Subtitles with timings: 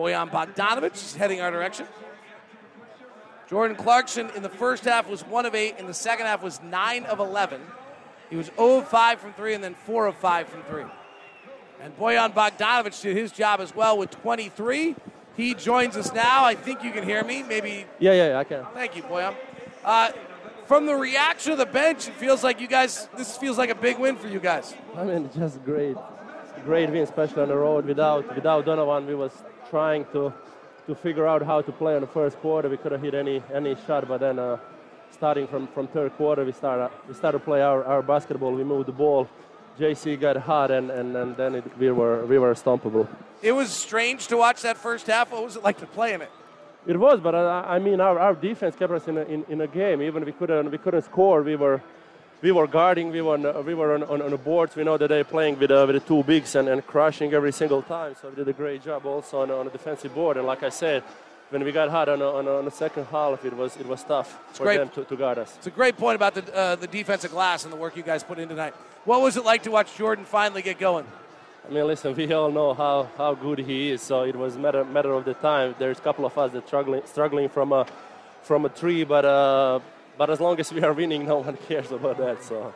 [0.00, 1.86] Bojan Bogdanovic is heading our direction.
[3.50, 6.58] Jordan Clarkson in the first half was 1 of 8, in the second half was
[6.62, 7.60] 9 of 11.
[8.30, 10.84] He was 0 of 5 from 3 and then 4 of 5 from 3.
[11.82, 14.96] And Bojan Bogdanovic did his job as well with 23.
[15.36, 16.46] He joins us now.
[16.46, 17.42] I think you can hear me.
[17.42, 17.84] Maybe.
[17.98, 18.64] Yeah, yeah, yeah I can.
[18.72, 19.34] Thank you, Bojan.
[19.84, 20.12] Uh,
[20.64, 23.74] from the reaction of the bench, it feels like you guys, this feels like a
[23.74, 24.74] big win for you guys.
[24.96, 25.96] I mean, just great.
[26.64, 27.84] Great win, especially on the road.
[27.84, 29.32] Without, without Donovan, we was
[29.70, 30.32] trying to
[30.86, 32.68] to figure out how to play in the first quarter.
[32.68, 34.58] We couldn't hit any any shot, but then uh,
[35.12, 38.52] starting from, from third quarter, we started we started to play our, our basketball.
[38.52, 39.28] We moved the ball.
[39.78, 43.06] JC got hot, and, and, and then it, we were we were stompable.
[43.40, 45.32] It was strange to watch that first half.
[45.32, 46.30] What was it like to play in it?
[46.86, 49.60] It was, but I, I mean, our, our defense kept us in a, in, in
[49.60, 50.02] a game.
[50.02, 51.82] Even we couldn't we couldn't score, we were
[52.42, 54.76] we were guarding, we were on, we were on, on, on the boards.
[54.76, 57.52] We know that they're playing with, uh, with the two bigs and, and crushing every
[57.52, 58.14] single time.
[58.20, 60.36] So we did a great job also on, on the defensive board.
[60.36, 61.02] And like I said,
[61.50, 64.38] when we got hot on, on, on the second half, it was it was tough
[64.48, 64.78] it's for great.
[64.78, 65.54] them to, to guard us.
[65.58, 68.22] It's a great point about the uh, the defensive glass and the work you guys
[68.22, 68.74] put in tonight.
[69.04, 71.06] What was it like to watch Jordan finally get going?
[71.68, 74.84] I mean, listen, we all know how, how good he is, so it was matter
[74.84, 75.74] matter of the time.
[75.78, 77.84] There's a couple of us that struggling struggling from a
[78.42, 79.80] from a tree, but uh,
[80.20, 82.44] but as long as we are winning, no one cares about that.
[82.44, 82.74] So.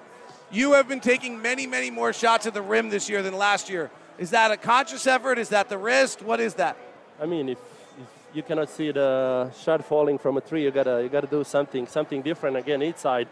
[0.51, 3.69] You have been taking many, many more shots at the rim this year than last
[3.69, 3.91] year.
[4.17, 5.37] Is that a conscious effort?
[5.39, 6.23] Is that the wrist?
[6.23, 6.75] What is that?
[7.21, 7.59] I mean, if,
[7.99, 11.45] if you cannot see the shot falling from a tree, you gotta you gotta do
[11.45, 13.29] something something different again each side.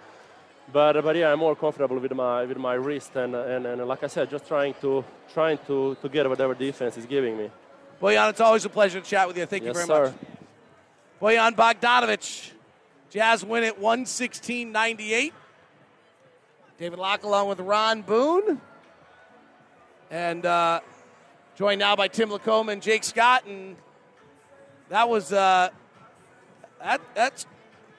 [0.71, 4.05] But but yeah, I'm more comfortable with my with my wrist and and, and like
[4.05, 5.03] I said, just trying to
[5.33, 7.51] trying to to get whatever defense is giving me.
[8.03, 9.47] Bojan, it's always a pleasure to chat with you.
[9.47, 10.05] Thank yes, you very sir.
[10.05, 10.15] much.
[11.23, 12.53] Bojan Bogdanovic,
[13.13, 15.35] Jazz win it 116 98.
[16.79, 18.59] David Locke along with Ron Boone.
[20.11, 20.81] And uh,
[21.55, 23.45] joined now by Tim LaComb and Jake Scott.
[23.45, 23.77] And
[24.89, 25.69] that was uh,
[26.81, 27.47] that that's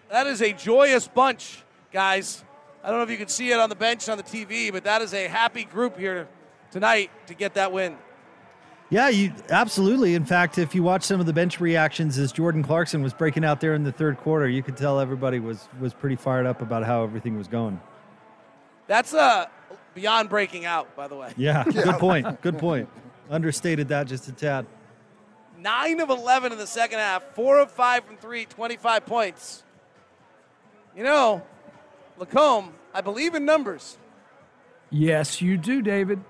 [0.09, 2.43] that is a joyous bunch, guys.
[2.83, 4.83] I don't know if you can see it on the bench on the TV, but
[4.85, 6.27] that is a happy group here
[6.71, 7.97] tonight to get that win.
[8.89, 10.13] Yeah, you absolutely.
[10.13, 13.43] In fact, if you watch some of the bench reactions as Jordan Clarkson was breaking
[13.43, 16.61] out there in the third quarter, you could tell everybody was was pretty fired up
[16.61, 17.79] about how everything was going.
[18.87, 19.47] That's uh
[19.95, 21.33] beyond breaking out, by the way.
[21.37, 22.41] Yeah, good point.
[22.41, 22.89] Good point.
[23.29, 24.65] Understated that just a tad.
[25.59, 29.63] 9 of 11 in the second half, 4 of 5 from 3, 25 points.
[30.95, 31.43] You know,
[32.19, 33.97] LaComb, I believe in numbers.
[34.89, 36.21] Yes, you do, David.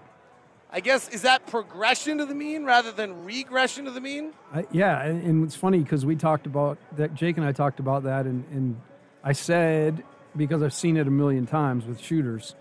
[0.73, 4.33] I guess is that progression to the mean rather than regression to the mean?
[4.51, 7.13] Uh, yeah, and, and, it's funny because we talked about that.
[7.13, 8.81] Jake and I talked about that, and, and
[9.23, 10.03] I said
[10.35, 12.55] because I've seen it a million times with shooters.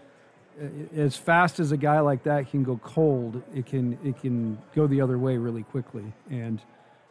[0.95, 4.87] As fast as a guy like that can go cold, it can it can go
[4.87, 6.13] the other way really quickly.
[6.31, 6.61] And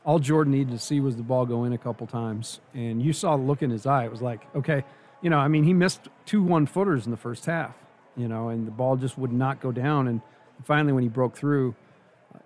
[0.05, 3.11] all Jordan needed to see was the ball go in a couple times, and you
[3.11, 4.05] saw the look in his eye.
[4.05, 4.83] It was like, okay,
[5.23, 7.73] you know, I mean, he missed two one footers in the first half,
[8.15, 10.07] you know, and the ball just would not go down.
[10.07, 10.21] And
[10.63, 11.75] finally, when he broke through,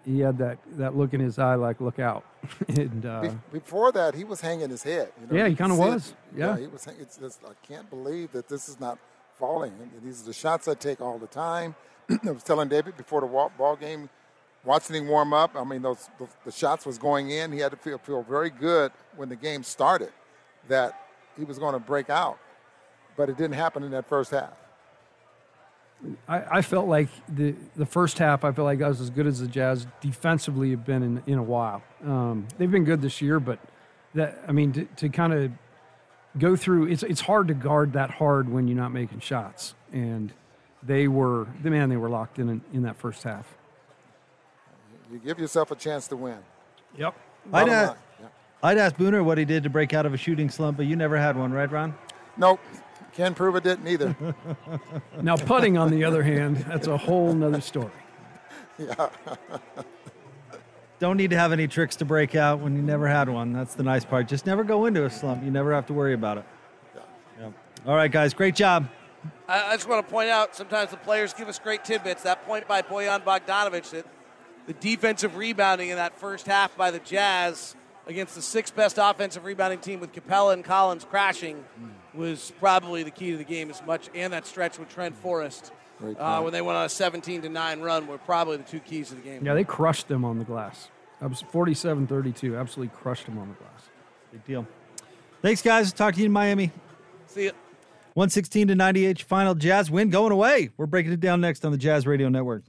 [0.05, 2.23] he had that, that look in his eye, like "look out."
[2.67, 5.11] and uh, before that, he was hanging his head.
[5.19, 6.13] You know, yeah, he kind of was.
[6.35, 6.55] Yeah.
[6.55, 6.61] yeah.
[6.61, 6.87] he was.
[6.99, 8.99] It's just I can't believe that this is not
[9.37, 9.73] falling.
[10.03, 11.75] These are the shots I take all the time.
[12.27, 14.09] I was telling David before the ball game,
[14.63, 15.55] watching him warm up.
[15.55, 17.51] I mean, those the, the shots was going in.
[17.51, 20.11] He had to feel feel very good when the game started
[20.67, 20.99] that
[21.37, 22.39] he was going to break out,
[23.17, 24.53] but it didn't happen in that first half.
[26.28, 28.44] I, I, felt like the the first half.
[28.44, 31.38] I felt like I was as good as the Jazz defensively have been in, in
[31.39, 31.81] a while.
[32.03, 33.59] Um, they've been good this year, but
[34.13, 35.51] that I mean to, to kind of
[36.38, 36.88] go through.
[36.88, 40.31] It's it's hard to guard that hard when you're not making shots, and
[40.84, 41.89] they were the man.
[41.89, 43.55] They were locked in in, in that first half.
[45.11, 46.38] You give yourself a chance to win.
[46.97, 47.16] Yep.
[47.53, 48.28] I'd, ask, yeah.
[48.63, 50.95] I'd ask Booner what he did to break out of a shooting slump, but you
[50.95, 51.94] never had one, right, Ron?
[52.38, 52.59] Nope.
[53.15, 54.15] Ken prove it didn't either.
[55.21, 57.91] now, putting, on the other hand, that's a whole nother story.
[58.77, 59.09] Yeah.
[60.99, 63.53] Don't need to have any tricks to break out when you never had one.
[63.53, 64.28] That's the nice part.
[64.28, 65.43] Just never go into a slump.
[65.43, 66.45] You never have to worry about it.
[66.93, 67.01] Yeah.
[67.40, 67.49] yeah.
[67.87, 68.34] All right, guys.
[68.34, 68.90] Great job.
[69.47, 72.23] I, I just want to point out sometimes the players give us great tidbits.
[72.23, 74.05] That point by Bojan Bogdanovic that
[74.67, 77.75] the defensive rebounding in that first half by the Jazz
[78.07, 81.63] against the sixth best offensive rebounding team with Capela and Collins crashing.
[81.79, 85.16] Mm was probably the key to the game as much, and that stretch with Trent
[85.16, 85.72] Forrest
[86.17, 89.09] uh, when they went on a 17 to 9 run were probably the two keys
[89.09, 89.46] to the game.
[89.46, 90.90] Yeah, they crushed them on the glass.
[91.22, 92.58] That was 47 32.
[92.58, 93.90] Absolutely crushed them on the glass.
[94.32, 94.67] Big deal.
[95.41, 95.94] Thanks, guys.
[95.94, 96.72] Talk to you in Miami.
[97.28, 97.52] See ya.
[98.16, 100.70] 116 to 98 final Jazz win going away.
[100.78, 102.64] We're breaking it down next on the Jazz Radio Network.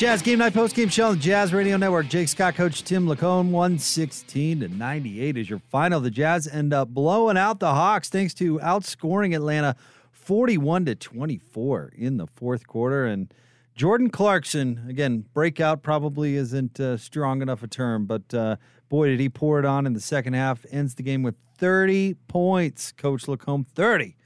[0.00, 2.08] Jazz Game Night Post Game Show on the Jazz Radio Network.
[2.08, 6.00] Jake Scott, Coach Tim LaComb, 116 to 98 is your final.
[6.00, 9.76] The Jazz end up blowing out the Hawks thanks to outscoring Atlanta
[10.12, 13.04] 41 to 24 in the fourth quarter.
[13.04, 13.30] And
[13.76, 18.56] Jordan Clarkson, again, breakout probably isn't uh, strong enough a term, but uh,
[18.88, 20.64] boy, did he pour it on in the second half.
[20.70, 22.90] Ends the game with 30 points.
[22.92, 24.16] Coach LaComb, 30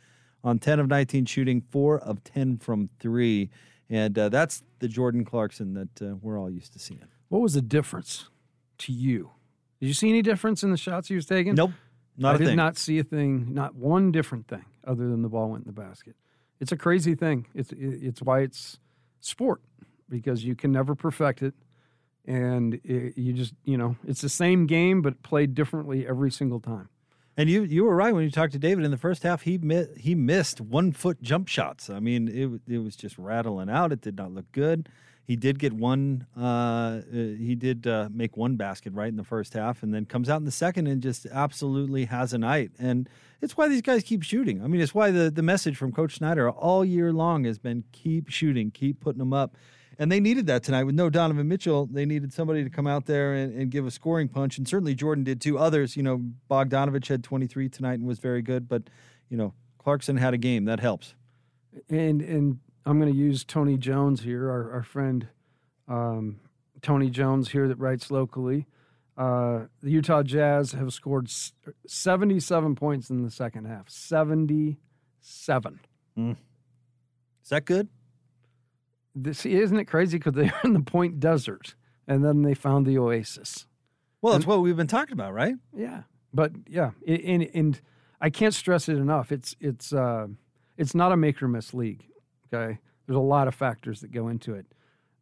[0.45, 3.51] on 10 of 19 shooting, 4 of 10 from 3.
[3.95, 7.05] And uh, that's the Jordan Clarkson that uh, we're all used to seeing.
[7.29, 8.29] What was the difference
[8.79, 9.31] to you?
[9.79, 11.55] Did you see any difference in the shots he was taking?
[11.55, 11.71] Nope.
[12.17, 12.57] Not I did thing.
[12.57, 15.81] not see a thing, not one different thing, other than the ball went in the
[15.81, 16.17] basket.
[16.59, 17.47] It's a crazy thing.
[17.55, 18.81] It's it's why it's
[19.21, 19.61] sport
[20.09, 21.55] because you can never perfect it,
[22.25, 26.59] and it, you just you know it's the same game but played differently every single
[26.59, 26.89] time.
[27.37, 29.43] And you you were right when you talked to David in the first half.
[29.43, 31.91] He mi- he missed one foot jump shots.
[31.91, 33.93] I mean, it it was just rattling out.
[33.93, 34.89] It did not look good.
[35.27, 36.27] He did get one.
[36.37, 40.05] Uh, uh, he did uh, make one basket right in the first half, and then
[40.05, 42.73] comes out in the second and just absolutely has a night.
[42.79, 43.09] And
[43.41, 44.63] it's why these guys keep shooting.
[44.63, 47.85] I mean, it's why the the message from Coach Snyder all year long has been
[47.91, 49.57] keep shooting, keep putting them up.
[49.99, 51.87] And they needed that tonight with no Donovan Mitchell.
[51.87, 54.59] They needed somebody to come out there and, and give a scoring punch.
[54.59, 55.59] And certainly Jordan did too.
[55.59, 58.69] Others, you know, Bogdanovic had 23 tonight and was very good.
[58.69, 58.85] But,
[59.29, 60.65] you know, Clarkson had a game.
[60.65, 61.15] That helps.
[61.89, 65.29] And and I'm going to use Tony Jones here, our, our friend
[65.89, 66.41] um,
[66.83, 68.67] Tony Jones here that writes locally.
[69.17, 71.31] Uh, the Utah Jazz have scored
[71.87, 73.89] 77 points in the second half.
[73.89, 75.81] 77.
[77.43, 77.89] Is that good?
[79.15, 80.19] This, isn't it crazy?
[80.19, 81.75] Because they're in the Point Desert,
[82.07, 83.67] and then they found the Oasis.
[84.23, 85.55] Well, it's what we've been talking about, right?
[85.77, 86.03] Yeah,
[86.33, 87.81] but yeah, and and
[88.21, 89.31] I can't stress it enough.
[89.31, 90.29] It's it's uh,
[90.77, 92.07] it's not a make or miss league.
[92.53, 94.67] Okay, there's a lot of factors that go into it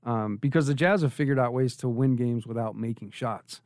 [0.05, 3.61] um, because the Jazz have figured out ways to win games without making shots.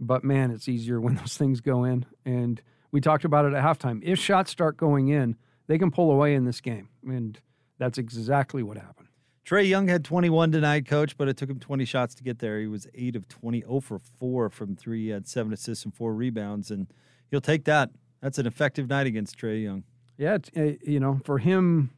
[0.00, 2.06] But man, it's easier when those things go in.
[2.24, 4.00] And we talked about it at halftime.
[4.02, 5.36] If shots start going in,
[5.66, 7.38] they can pull away in this game, and
[7.78, 9.08] that's exactly what happened.
[9.44, 12.60] Trae Young had 21 tonight, coach, but it took him 20 shots to get there.
[12.60, 15.02] He was 8 of 20, 0 for 4 from 3.
[15.02, 16.86] He had 7 assists and 4 rebounds, and
[17.30, 17.90] he'll take that.
[18.20, 19.82] That's an effective night against Trae Young.
[20.16, 21.90] Yeah, uh, you know, for him,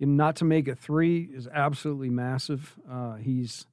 [0.00, 2.76] not to make a three is absolutely massive.
[2.90, 3.66] Uh, he's,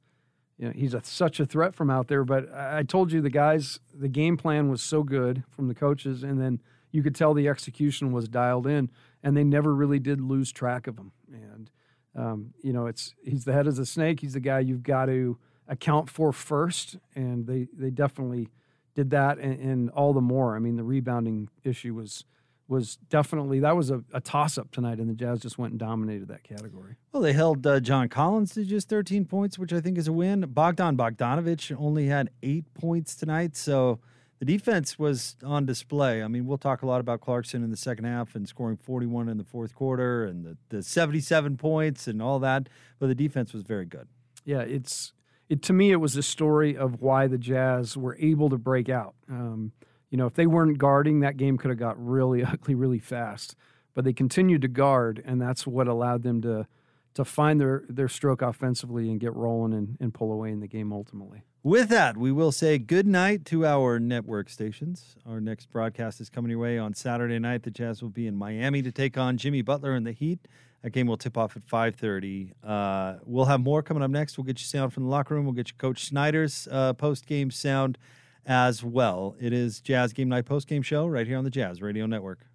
[0.59, 2.23] you know, he's a, such a threat from out there.
[2.23, 5.73] But I I told you the guys, the game plan was so good from the
[5.73, 6.61] coaches, and then
[6.91, 8.91] you could tell the execution was dialed in,
[9.23, 11.11] and they never really did lose track of him.
[11.31, 11.71] And
[12.17, 14.19] um, you know, it's he's the head of the snake.
[14.19, 15.37] He's the guy you've got to
[15.67, 18.49] account for first, and they they definitely
[18.95, 20.55] did that, and, and all the more.
[20.55, 22.25] I mean, the rebounding issue was
[22.67, 25.79] was definitely that was a, a toss up tonight, and the Jazz just went and
[25.79, 26.95] dominated that category.
[27.11, 30.13] Well, they held uh, John Collins to just 13 points, which I think is a
[30.13, 30.41] win.
[30.41, 33.99] Bogdan Bogdanovic only had eight points tonight, so
[34.39, 36.21] the defense was on display.
[36.21, 39.29] I mean, we'll talk a lot about Clarkson in the second half and scoring 41
[39.29, 42.69] in the fourth quarter and the, the 77 points and all that,
[42.99, 44.07] but the defense was very good.
[44.45, 45.13] Yeah, it's
[45.49, 45.91] it to me.
[45.91, 49.15] It was a story of why the Jazz were able to break out.
[49.29, 49.71] Um,
[50.09, 53.55] you know, if they weren't guarding, that game could have got really ugly really fast.
[53.93, 56.67] But they continued to guard, and that's what allowed them to
[57.15, 60.67] to find their their stroke offensively and get rolling and, and pull away in the
[60.67, 61.43] game ultimately.
[61.67, 65.17] With that, we will say good night to our network stations.
[65.25, 67.63] Our next broadcast is coming your way on Saturday night.
[67.63, 70.47] The Jazz will be in Miami to take on Jimmy Butler and the Heat.
[70.81, 72.53] That game will tip off at 5:30.
[72.63, 74.37] Uh, we'll have more coming up next.
[74.37, 75.43] We'll get you sound from the locker room.
[75.43, 77.97] We'll get you Coach Snyder's uh, post-game sound
[78.45, 79.35] as well.
[79.37, 82.47] It is Jazz Game Night post-game show right here on the Jazz Radio Network.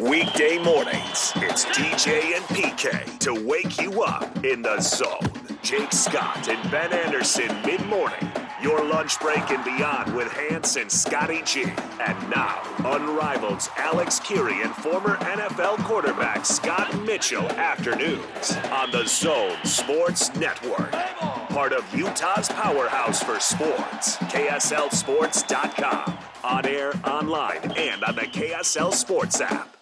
[0.00, 5.20] Weekday mornings, it's DJ and PK to wake you up in the zone.
[5.62, 8.25] Jake Scott and Ben Anderson mid morning.
[8.66, 11.66] Your lunch break and beyond with Hans and Scotty G.
[12.04, 19.56] And now, Unrivaled Alex Kirry and former NFL quarterback Scott Mitchell afternoons on the Zone
[19.62, 20.90] Sports Network.
[20.90, 26.18] Part of Utah's powerhouse for sports, KSLSports.com.
[26.42, 29.76] On air, online, and on the KSL Sports app.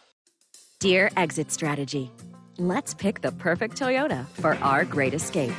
[0.79, 2.11] Dear Exit Strategy,
[2.59, 5.55] let's pick the perfect Toyota for our great escape.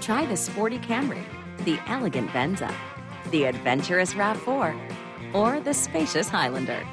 [0.00, 1.22] Try the sporty Camry,
[1.64, 2.72] the elegant Venza,
[3.30, 6.86] the adventurous RAV4, or the spacious Highlander.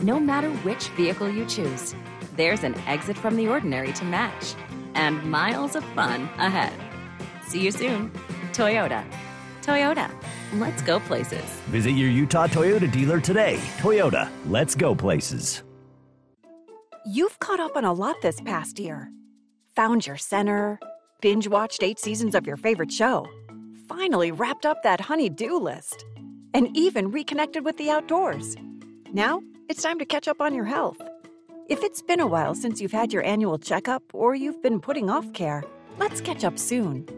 [0.00, 1.94] No matter which vehicle you choose,
[2.36, 4.54] there's an exit from the ordinary to match
[4.94, 6.72] and miles of fun ahead.
[7.46, 8.10] See you soon.
[8.52, 9.04] Toyota.
[9.62, 10.10] Toyota.
[10.54, 11.44] Let's go places.
[11.70, 13.58] Visit your Utah Toyota dealer today.
[13.78, 15.62] Toyota, let's go places.
[17.04, 19.10] You've caught up on a lot this past year.
[19.76, 20.80] Found your center,
[21.20, 23.26] binge watched eight seasons of your favorite show.
[23.88, 26.04] Finally wrapped up that honey-do list
[26.54, 28.56] and even reconnected with the outdoors.
[29.12, 31.00] Now it's time to catch up on your health.
[31.68, 35.10] If it's been a while since you've had your annual checkup or you've been putting
[35.10, 35.64] off care,
[35.98, 37.08] let's catch up soon.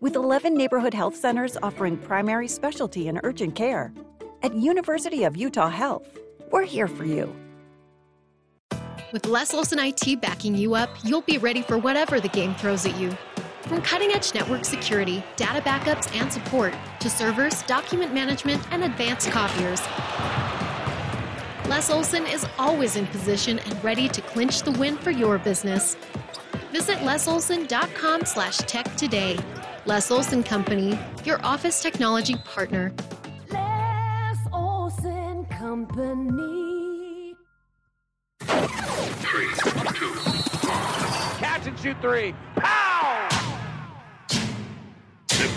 [0.00, 3.92] With 11 neighborhood health centers offering primary specialty and urgent care,
[4.42, 6.18] at University of Utah Health,
[6.50, 7.34] we're here for you.
[9.12, 12.86] With Les Olson IT backing you up, you'll be ready for whatever the game throws
[12.86, 13.16] at you.
[13.62, 19.30] From cutting edge network security, data backups, and support to servers, document management, and advanced
[19.30, 19.80] copiers.
[21.68, 25.96] Les Olson is always in position and ready to clinch the win for your business.
[26.72, 29.38] Visit lesolson.com slash tech today.
[29.86, 32.92] Les Olson Company, your office technology partner.
[33.50, 37.36] Les Olson Company.
[38.40, 41.38] Three, two, one.
[41.38, 42.34] Catch and shoot three.
[42.56, 42.81] Pow!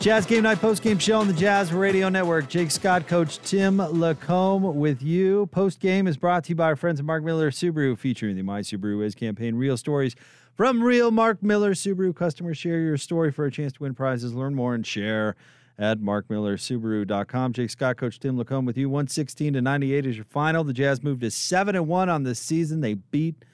[0.00, 2.48] Jazz Game Night Post Game Show on the Jazz Radio Network.
[2.48, 5.44] Jake Scott, Coach Tim LaComb with you.
[5.48, 8.40] Post Game is brought to you by our friends at Mark Miller Subaru, featuring the
[8.40, 9.56] My Subaru Is campaign.
[9.56, 10.16] Real stories
[10.54, 12.56] from real Mark Miller Subaru customers.
[12.56, 14.32] Share your story for a chance to win prizes.
[14.32, 15.36] Learn more and share
[15.78, 17.52] at markmillersubaru.com.
[17.52, 18.88] Jake Scott, Coach Tim LaComb with you.
[18.88, 20.64] 116 to 98 is your final.
[20.64, 22.80] The Jazz moved to 7 and 1 on this season.
[22.80, 23.44] They beat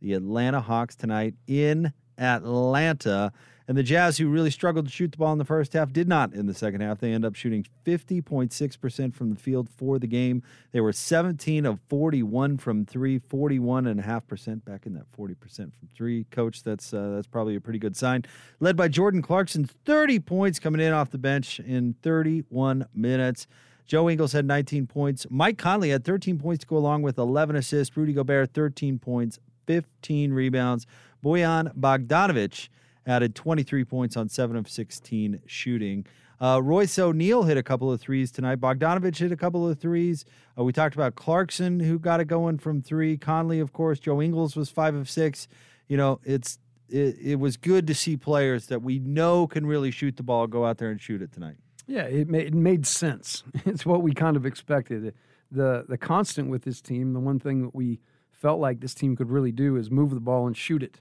[0.00, 3.32] the Atlanta Hawks tonight in Atlanta.
[3.68, 6.08] And the Jazz, who really struggled to shoot the ball in the first half, did
[6.08, 6.98] not in the second half.
[6.98, 10.42] They end up shooting 50.6% from the field for the game.
[10.72, 16.24] They were 17 of 41 from three, 41.5% back in that 40% from three.
[16.30, 18.24] Coach, that's uh, that's probably a pretty good sign.
[18.60, 23.46] Led by Jordan Clarkson, 30 points coming in off the bench in 31 minutes.
[23.86, 25.26] Joe Ingles had 19 points.
[25.28, 27.96] Mike Conley had 13 points to go along with 11 assists.
[27.96, 30.86] Rudy Gobert, 13 points, 15 rebounds.
[31.24, 32.68] Bojan Bogdanovic
[33.06, 36.06] added 23 points on 7 of 16 shooting.
[36.40, 38.60] Uh, Royce O'Neale hit a couple of threes tonight.
[38.60, 40.24] Bogdanovic hit a couple of threes.
[40.58, 43.16] Uh, we talked about Clarkson, who got it going from three.
[43.16, 44.00] Conley, of course.
[44.00, 45.46] Joe Ingles was five of six.
[45.86, 49.92] You know, it's it, it was good to see players that we know can really
[49.92, 51.56] shoot the ball go out there and shoot it tonight.
[51.86, 53.44] Yeah, it made, it made sense.
[53.64, 55.14] It's what we kind of expected.
[55.52, 59.14] The the constant with this team, the one thing that we felt like this team
[59.14, 61.00] could really do is move the ball and shoot it.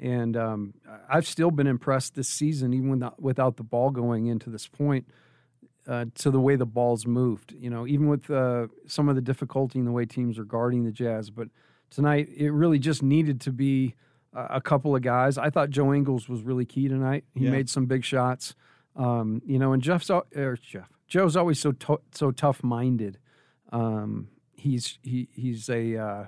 [0.00, 0.74] And um,
[1.08, 5.06] I've still been impressed this season, even without, without the ball going into this point,
[5.86, 7.54] uh, to the way the ball's moved.
[7.58, 10.84] You know, even with uh, some of the difficulty in the way teams are guarding
[10.84, 11.30] the Jazz.
[11.30, 11.48] But
[11.90, 13.94] tonight, it really just needed to be
[14.34, 15.38] a couple of guys.
[15.38, 17.24] I thought Joe Ingles was really key tonight.
[17.34, 17.50] He yeah.
[17.50, 18.54] made some big shots.
[18.94, 23.18] Um, you know, and Jeff's or Jeff Joe's always so to, so tough minded.
[23.72, 26.26] Um, he's he he's a uh,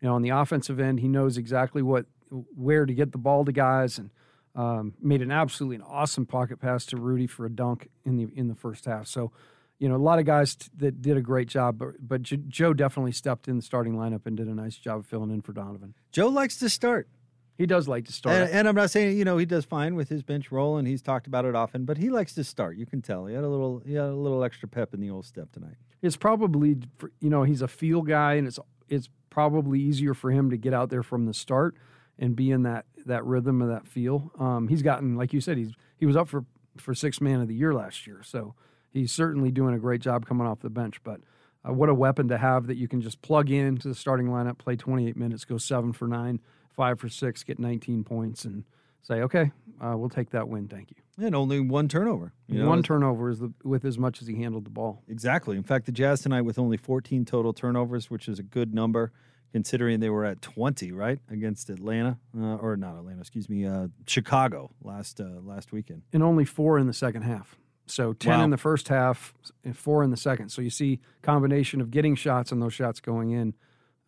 [0.00, 3.44] you know on the offensive end he knows exactly what where to get the ball
[3.44, 4.10] to guys and
[4.54, 8.28] um, made an absolutely an awesome pocket pass to Rudy for a dunk in the
[8.34, 9.06] in the first half.
[9.06, 9.32] So,
[9.78, 12.42] you know, a lot of guys t- that did a great job, but but J-
[12.48, 15.52] Joe definitely stepped in the starting lineup and did a nice job filling in for
[15.52, 15.94] Donovan.
[16.10, 17.08] Joe likes to start.
[17.56, 19.94] He does like to start, and, and, I'm not saying you know he does fine
[19.94, 21.84] with his bench role, and he's talked about it often.
[21.84, 22.78] But he likes to start.
[22.78, 25.10] You can tell he had a little he had a little extra pep in the
[25.10, 25.76] old step tonight.
[26.00, 26.78] It's probably
[27.20, 28.58] you know he's a feel guy, and it's
[28.88, 31.76] it's probably easier for him to get out there from the start
[32.20, 34.30] and be in that that rhythm of that feel.
[34.38, 36.44] Um, he's gotten, like you said, he's he was up for
[36.76, 38.54] for six man of the year last year, so
[38.92, 41.02] he's certainly doing a great job coming off the bench.
[41.02, 41.20] But
[41.68, 44.58] uh, what a weapon to have that you can just plug into the starting lineup,
[44.58, 48.64] play 28 minutes, go seven for nine, five for six, get 19 points, and
[49.02, 49.50] say, okay,
[49.80, 50.68] uh, we'll take that win.
[50.68, 51.24] Thank you.
[51.24, 52.32] And only one turnover.
[52.46, 55.02] You know, one turnover is the, with as much as he handled the ball.
[55.08, 55.56] Exactly.
[55.56, 59.12] In fact, the Jazz tonight with only 14 total turnovers, which is a good number
[59.52, 63.88] considering they were at 20 right against Atlanta uh, or not Atlanta excuse me uh,
[64.06, 66.02] Chicago last uh, last weekend.
[66.12, 67.56] And only four in the second half.
[67.86, 68.44] So 10 wow.
[68.44, 70.50] in the first half and four in the second.
[70.50, 73.54] So you see combination of getting shots and those shots going in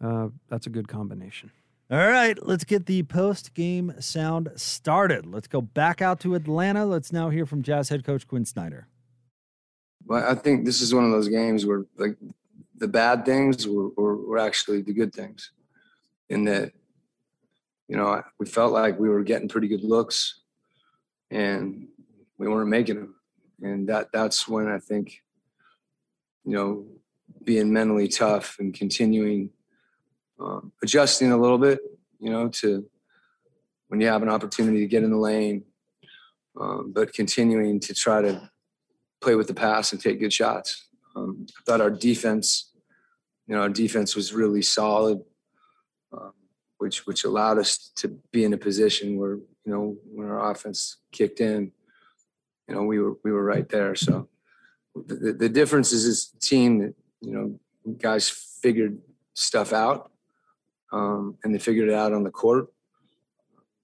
[0.01, 1.51] uh, that's a good combination.
[1.91, 5.27] All right let's get the post game sound started.
[5.27, 6.87] Let's go back out to Atlanta.
[6.87, 8.87] Let's now hear from Jazz head coach Quin Snyder.
[10.07, 12.17] Well, I think this is one of those games where like
[12.83, 15.53] the bad things were, were, were actually the good things
[16.29, 16.73] in that
[17.89, 20.41] you know we felt like we were getting pretty good looks
[21.31, 21.89] and
[22.39, 23.15] we weren't making them
[23.63, 25.23] and that that's when i think
[26.45, 26.87] you know
[27.45, 29.51] being mentally tough and continuing
[30.41, 31.81] um, adjusting a little bit
[32.23, 32.89] you know, to
[33.89, 35.65] when you have an opportunity to get in the lane,
[36.59, 38.49] um, but continuing to try to
[39.21, 40.87] play with the pass and take good shots.
[41.17, 42.72] Um, I thought our defense,
[43.53, 45.21] you know, our defense was really solid,
[46.11, 46.33] um,
[46.79, 50.97] which which allowed us to be in a position where you know when our offense
[51.13, 51.71] kicked in,
[52.67, 53.95] you know, we were we were right there.
[53.95, 54.31] So
[54.95, 58.97] the, the difference is this team that you know guys figured
[59.35, 60.11] stuff out,
[60.91, 62.73] um, and they figured it out on the court.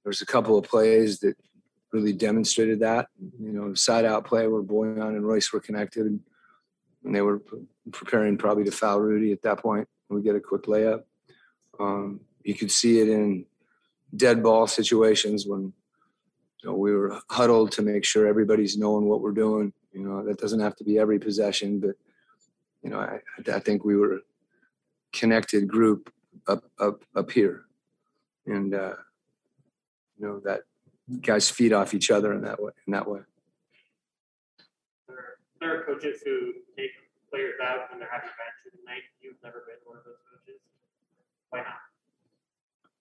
[0.02, 1.36] There's a couple of plays that
[1.92, 3.08] really demonstrated that.
[3.38, 6.20] You know, side out play where Bojan and Royce were connected, and,
[7.04, 7.42] and they were
[7.92, 9.88] preparing probably to foul Rudy at that point.
[10.08, 11.02] We get a quick layup.
[11.78, 13.44] Um, you could see it in
[14.16, 15.72] dead ball situations when
[16.62, 19.72] you know we were huddled to make sure everybody's knowing what we're doing.
[19.92, 21.96] You know, that doesn't have to be every possession, but
[22.82, 23.20] you know, I,
[23.52, 24.20] I think we were
[25.12, 26.12] connected group
[26.46, 27.64] up up up here,
[28.46, 28.94] and uh,
[30.18, 30.62] you know that
[31.22, 32.72] guys feed off each other in that way.
[32.86, 33.20] In that way.
[35.60, 36.92] There are coaches who take
[37.30, 39.02] players out when they're having a matches tonight.
[39.20, 40.60] You've never been one of those coaches.
[41.50, 41.78] Why not?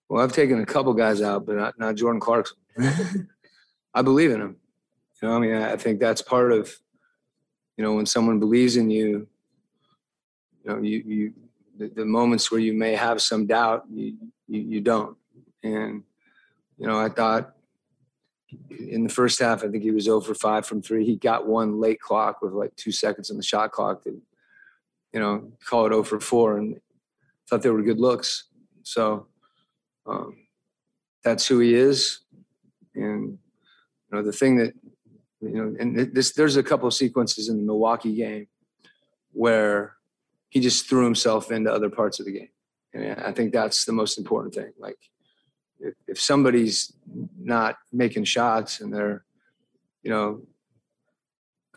[0.10, 2.57] Well, I've taken a couple guys out, but not, not Jordan Clarkson.
[3.93, 4.55] I believe in him.
[5.22, 6.74] You know, I mean, I think that's part of,
[7.75, 9.27] you know, when someone believes in you,
[10.63, 11.34] you know, you, you,
[11.77, 14.15] the, the moments where you may have some doubt, you,
[14.48, 15.17] you, you don't.
[15.63, 16.03] And,
[16.77, 17.57] you know, I thought
[18.70, 21.06] in the first half, I think he was over five from three.
[21.06, 24.20] He got one late clock with like two seconds on the shot clock that,
[25.13, 26.80] you know, call it over four and
[27.50, 28.46] thought they were good looks.
[28.84, 29.27] So,
[30.06, 30.38] um,
[31.24, 32.20] that's who he is.
[32.96, 33.38] And,
[34.10, 34.74] you know, the thing that,
[35.42, 38.48] you know, and this, there's a couple sequences in the Milwaukee game
[39.34, 39.96] where
[40.50, 42.50] he just threw himself into other parts of the game.
[42.94, 44.72] And I think that's the most important thing.
[44.80, 44.98] Like,
[45.79, 46.93] if, if somebody's
[47.39, 49.23] not making shots and they're,
[50.04, 50.41] you know,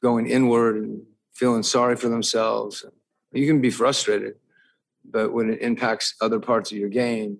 [0.02, 2.84] going inward and feeling sorry for themselves,
[3.32, 4.34] you can be frustrated.
[5.04, 7.38] But when it impacts other parts of your game,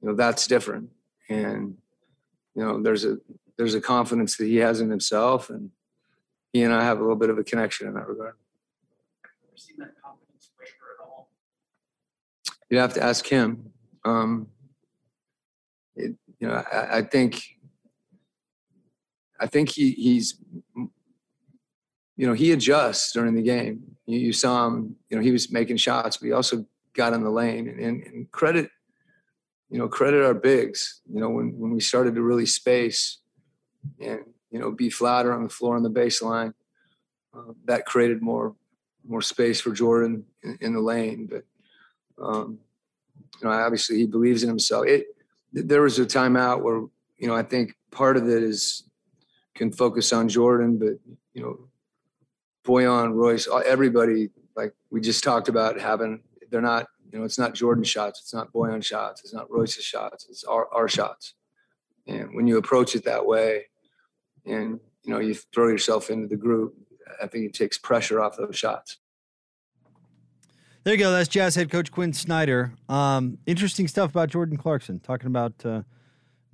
[0.00, 0.90] you know that's different.
[1.28, 1.76] And
[2.54, 3.18] you know there's a
[3.56, 5.70] there's a confidence that he has in himself and
[6.52, 8.34] he and i have a little bit of a connection in that regard.
[12.68, 13.72] You'd have to ask him.
[14.04, 14.48] Um
[16.40, 17.42] you know I, I think
[19.38, 20.38] i think he he's
[22.16, 25.52] you know he adjusts during the game you, you saw him you know he was
[25.52, 28.68] making shots but he also got in the lane and, and, credit
[29.70, 31.00] you know, credit our bigs.
[31.10, 33.18] You know, when when we started to really space
[34.00, 36.52] and you know be flatter on the floor on the baseline,
[37.34, 38.54] uh, that created more
[39.06, 41.30] more space for Jordan in, in the lane.
[41.30, 41.44] But
[42.22, 42.58] um,
[43.40, 44.86] you know, obviously he believes in himself.
[44.86, 45.06] It
[45.52, 46.86] there was a timeout where
[47.18, 48.84] you know I think part of it is
[49.54, 50.98] can focus on Jordan, but
[51.34, 51.68] you know,
[52.64, 57.54] Bojan, Royce, everybody like we just talked about having they're not you know, it's not
[57.54, 61.34] Jordan shots, it's not Bojan shots, it's not Royce's shots, it's our, our shots.
[62.06, 63.66] And when you approach it that way,
[64.46, 66.74] and you know, you throw yourself into the group,
[67.22, 68.98] I think it takes pressure off those shots.
[70.82, 71.12] There you go.
[71.12, 72.72] That's Jazz head coach Quin Snyder.
[72.88, 74.98] Um, interesting stuff about Jordan Clarkson.
[75.00, 75.82] Talking about uh,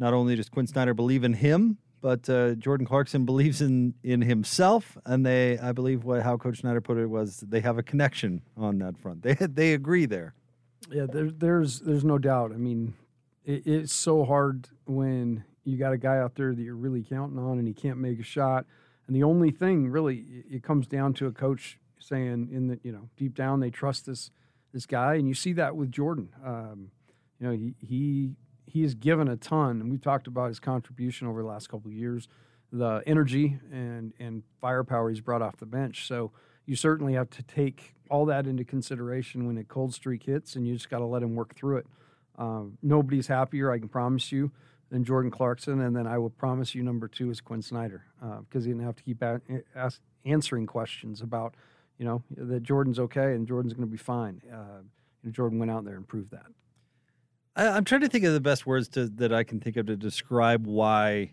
[0.01, 4.23] not only does Quin Snyder believe in him, but uh, Jordan Clarkson believes in in
[4.23, 7.85] himself, and they, I believe, what how Coach Snyder put it was they have a
[7.85, 9.23] connection on that front.
[9.23, 10.35] They they agree there.
[10.91, 12.51] Yeah, there, there's there's no doubt.
[12.51, 12.95] I mean,
[13.45, 17.39] it, it's so hard when you got a guy out there that you're really counting
[17.39, 18.67] on and he can't make a shot.
[19.07, 22.93] And the only thing really it comes down to a coach saying in the you
[22.93, 24.31] know deep down they trust this
[24.73, 26.29] this guy, and you see that with Jordan.
[26.45, 26.91] Um,
[27.39, 31.27] you know he he he has given a ton, and we've talked about his contribution
[31.27, 32.29] over the last couple of years,
[32.73, 36.07] the energy and and firepower he's brought off the bench.
[36.07, 36.33] So
[36.67, 40.67] you certainly have to take all that into consideration when a cold streak hits, and
[40.67, 41.87] you just got to let him work through it.
[42.39, 44.51] Um, nobody's happier, I can promise you,
[44.91, 48.65] than Jordan Clarkson, and then I will promise you number two is Quin Snyder because
[48.65, 49.41] uh, he didn't have to keep a-
[49.75, 51.55] ask, answering questions about,
[51.99, 54.41] you know, that Jordan's okay and Jordan's going to be fine.
[54.53, 54.83] Uh,
[55.23, 56.47] and Jordan went out there and proved that.
[57.57, 59.87] I, am trying to think of the best words to, that I can think of
[59.87, 61.33] to describe why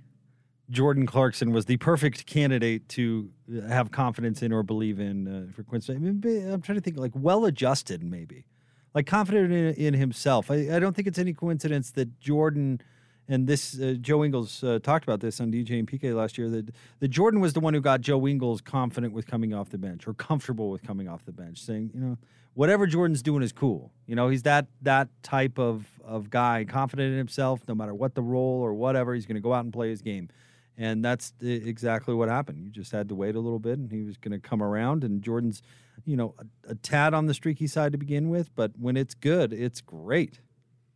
[0.70, 3.30] Jordan Clarkson was the perfect candidate to
[3.68, 5.82] have confidence in or believe in uh, for Quin.
[5.90, 8.46] I mean, I'm trying to think like well adjusted, maybe
[8.94, 10.50] like confident in, in himself.
[10.50, 12.80] I, I, don't think it's any coincidence that Jordan
[13.28, 16.50] and this uh, Joe Ingles uh, talked about this on DJ and PK last year
[16.50, 19.78] that that Jordan was the one who got Joe Ingles confident with coming off the
[19.78, 22.18] bench or comfortable with coming off the bench, saying, you know,
[22.54, 23.92] whatever Jordan's doing is cool.
[24.08, 28.16] You know, he's that that type of of guy, confident in himself, no matter what
[28.16, 30.30] the role or whatever, he's going to go out and play his game.
[30.76, 32.64] And that's exactly what happened.
[32.64, 35.04] You just had to wait a little bit, and he was going to come around.
[35.04, 35.62] And Jordan's,
[36.04, 39.14] you know, a, a tad on the streaky side to begin with, but when it's
[39.14, 40.40] good, it's great.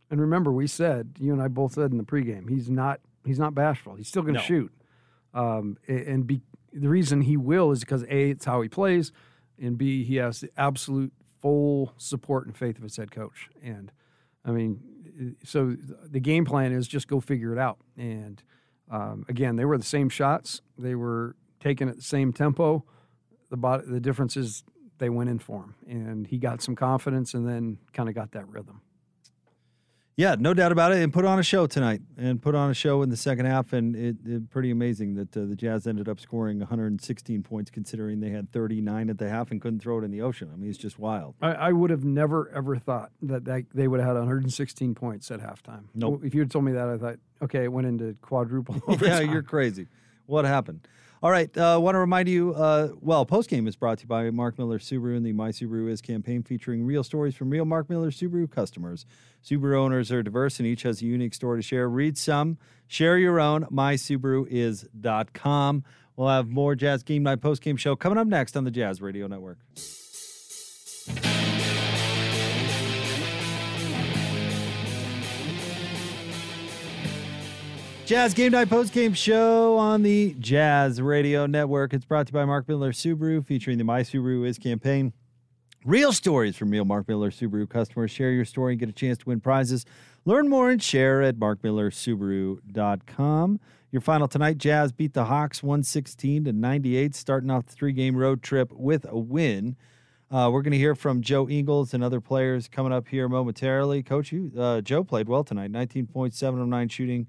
[0.10, 3.40] And remember, we said you and I both said in the pregame he's not he's
[3.40, 3.96] not bashful.
[3.96, 4.46] He's still going to No.
[4.46, 4.72] shoot.
[5.34, 6.42] Um, and be,
[6.74, 9.12] the reason he will is because a it's how he plays,
[9.62, 13.50] and b he has the absolute full support and faith of his head coach.
[13.62, 13.92] And
[14.46, 17.78] I mean, so the game plan is just go figure it out.
[17.98, 18.42] And
[18.90, 20.62] um, again, they were the same shots.
[20.78, 22.86] They were taken at the same tempo.
[23.50, 24.64] The bot- the difference is
[25.00, 28.32] they went in for him, and he got some confidence, and then kind of got
[28.32, 28.82] that rhythm.
[30.18, 31.04] Yeah, no doubt about it.
[31.04, 33.72] And put on a show tonight, and put on a show in the second half,
[33.72, 38.20] and it, it pretty amazing that uh, the Jazz ended up scoring 116 points, considering
[38.20, 40.50] they had 39 at the half and couldn't throw it in the ocean.
[40.52, 41.36] I mean, it's just wild.
[41.40, 45.30] I, I would have never ever thought that, that they would have had 116 points
[45.30, 45.84] at halftime.
[45.94, 46.22] Nope.
[46.24, 48.82] If you had told me that, I thought, okay, it went into quadruple.
[49.00, 49.86] yeah, you're crazy.
[50.26, 50.88] What happened?
[51.24, 52.54] All right, uh, want to remind you.
[52.54, 55.90] Uh, well, postgame is brought to you by Mark Miller Subaru and the My Subaru
[55.90, 59.08] Is campaign, featuring real stories from real Mark Miller Subaru customers.
[59.44, 61.90] Subaru owners are diverse and each has a unique story to share.
[61.90, 63.64] Read some, share your own.
[63.66, 65.84] MySubaruIs.com.
[66.16, 69.26] We'll have more Jazz Game Night postgame show coming up next on the Jazz Radio
[69.28, 69.58] Network.
[78.08, 81.94] Jazz Game Night Post Game Show on the Jazz Radio Network.
[81.94, 85.12] It's brought to you by Mark Miller Subaru, featuring the My Subaru Is campaign.
[85.84, 88.10] Real stories from real Mark Miller Subaru customers.
[88.10, 89.86] Share your story and get a chance to win prizes.
[90.24, 93.60] Learn more and share at markmillersubaru.com.
[93.92, 98.16] Your final tonight, Jazz beat the Hawks 116 to 98, starting off the three game
[98.16, 99.76] road trip with a win.
[100.32, 104.02] Uh, we're going to hear from Joe Ingles and other players coming up here momentarily.
[104.02, 107.28] Coach, you, uh, Joe played well tonight 19 points, 7 of 9 shooting,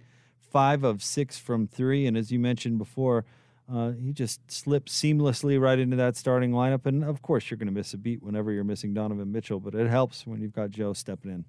[0.50, 2.06] 5 of 6 from 3.
[2.06, 3.24] And as you mentioned before,
[3.72, 6.86] uh, he just slipped seamlessly right into that starting lineup.
[6.86, 9.74] And of course, you're going to miss a beat whenever you're missing Donovan Mitchell, but
[9.74, 11.44] it helps when you've got Joe stepping in.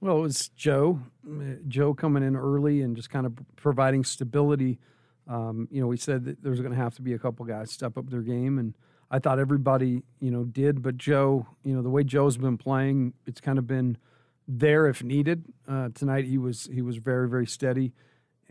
[0.00, 4.78] Well, it was Joe, uh, Joe coming in early and just kind of providing stability.
[5.28, 7.70] Um, you know, we said that there's going to have to be a couple guys
[7.70, 8.74] step up their game, and
[9.10, 10.82] I thought everybody, you know, did.
[10.82, 13.96] But Joe, you know, the way Joe's been playing, it's kind of been
[14.48, 15.44] there if needed.
[15.68, 17.92] Uh, tonight he was he was very very steady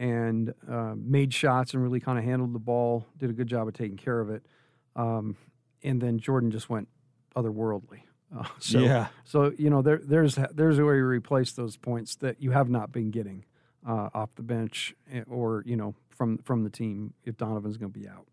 [0.02, 3.06] and uh, made shots and really kind of handled the ball.
[3.20, 4.44] Did a good job of taking care of it.
[4.96, 5.38] Um,
[5.84, 6.90] and then Jordan just went
[7.36, 8.02] otherworldly.
[8.34, 9.08] Uh, so, Yeah.
[9.26, 12.70] So you know there there's there's a way to replace those points that you have
[12.70, 13.44] not been getting
[13.86, 17.92] uh, off the bench eh, or you know from from the team if Donovan's going
[17.92, 18.26] to be out.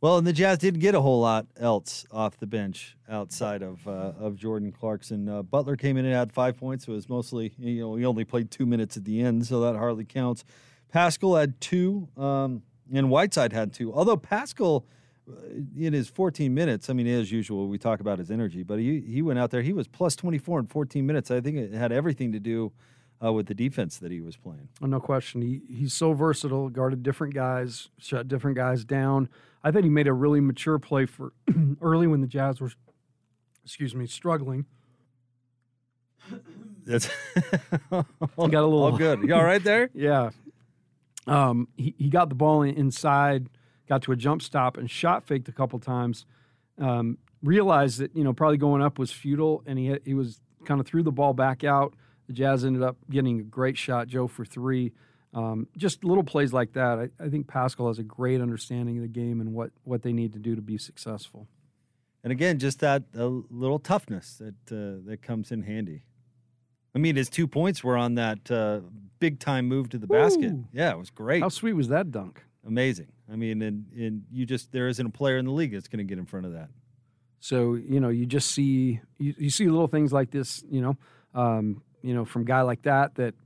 [0.00, 3.86] Well, and the Jazz didn't get a whole lot else off the bench outside of
[3.86, 5.28] uh, of Jordan Clarkson.
[5.28, 6.88] Uh, Butler came in and had five points.
[6.88, 9.76] It was mostly, you know, he only played two minutes at the end, so that
[9.76, 10.44] hardly counts.
[10.94, 13.92] Paschall had two, um, and Whiteside had two.
[13.92, 14.84] Although Paschall,
[15.28, 15.32] uh,
[15.76, 19.00] in his 14 minutes, I mean, as usual, we talk about his energy, but he
[19.00, 19.62] he went out there.
[19.62, 21.30] He was plus 24 in 14 minutes.
[21.30, 22.72] I think it had everything to do
[23.22, 24.68] uh, with the defense that he was playing.
[24.82, 25.42] Oh, no question.
[25.42, 26.68] He he's so versatile.
[26.68, 29.28] Guarded different guys, shut different guys down.
[29.62, 31.32] I think he made a really mature play for
[31.82, 32.72] early when the Jazz were,
[33.64, 34.66] excuse me, struggling.
[36.86, 37.08] That's
[37.90, 39.22] got a little all good.
[39.22, 39.90] You all right there?
[39.94, 40.30] yeah.
[41.28, 43.48] Um, he, he got the ball inside,
[43.88, 46.24] got to a jump stop, and shot faked a couple times.
[46.78, 50.80] Um, realized that you know probably going up was futile, and he he was kind
[50.80, 51.94] of threw the ball back out.
[52.26, 54.92] The Jazz ended up getting a great shot, Joe for three.
[55.34, 56.98] Um, just little plays like that.
[56.98, 60.12] I, I think Paschall has a great understanding of the game and what what they
[60.12, 61.46] need to do to be successful.
[62.24, 66.04] And again, just that uh, little toughness that uh, that comes in handy.
[66.98, 68.80] I mean, his two points were on that uh,
[69.20, 70.50] big time move to the basket.
[70.50, 70.64] Woo.
[70.72, 71.42] Yeah, it was great.
[71.42, 72.42] How sweet was that dunk?
[72.66, 73.06] Amazing.
[73.32, 75.98] I mean, and, and you just there isn't a player in the league that's going
[75.98, 76.70] to get in front of that.
[77.38, 80.64] So you know, you just see you, you see little things like this.
[80.68, 80.96] You know,
[81.40, 83.14] um, you know, from a guy like that.
[83.14, 83.36] That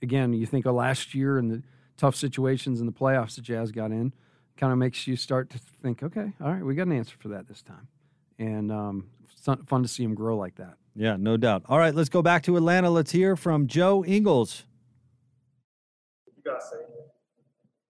[0.00, 1.62] again, you think of last year and the
[1.96, 4.12] tough situations in the playoffs the Jazz got in.
[4.56, 7.28] Kind of makes you start to think, okay, all right, we got an answer for
[7.28, 7.88] that this time,
[8.38, 9.08] and um,
[9.66, 10.74] fun to see him grow like that.
[10.98, 11.62] Yeah, no doubt.
[11.68, 12.90] All right, let's go back to Atlanta.
[12.90, 14.64] Let's hear from Joe Ingles.
[16.26, 16.78] You guys say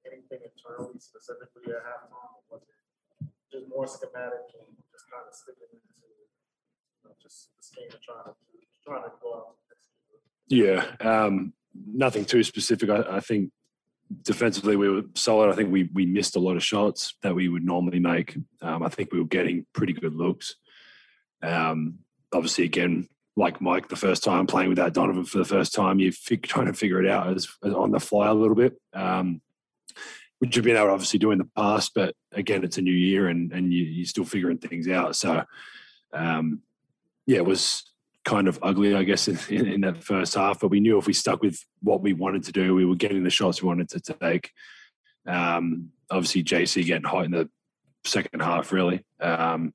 [0.07, 5.35] anything internally specifically at halftime, or was it just more schematic and just kind of
[5.35, 8.33] sticking into, you know, just the scheme of trying to
[8.85, 9.57] trying to go out?
[10.49, 11.55] Yeah, um,
[11.91, 12.91] nothing too specific.
[12.91, 13.53] I, I think
[14.21, 15.49] defensively we were solid.
[15.49, 18.37] I think we we missed a lot of shots that we would normally make.
[18.61, 20.57] Um, I think we were getting pretty good looks.
[21.43, 22.01] Um,
[22.33, 26.13] obviously, again, like Mike, the first time playing without Donovan for the first time, you're
[26.43, 29.41] trying to figure it out as, as on the fly a little bit, um,
[30.41, 31.93] which you've been able to obviously do in the past.
[31.95, 35.15] But again, it's a new year and and you, you're still figuring things out.
[35.15, 35.45] So,
[36.13, 36.63] um,
[37.27, 37.85] yeah, it was
[38.25, 40.61] kind of ugly, I guess, in, in, that first half.
[40.61, 43.23] But we knew if we stuck with what we wanted to do, we were getting
[43.23, 44.51] the shots we wanted to take.
[45.27, 47.49] Um, obviously, JC getting hot in the
[48.05, 49.73] second half really um,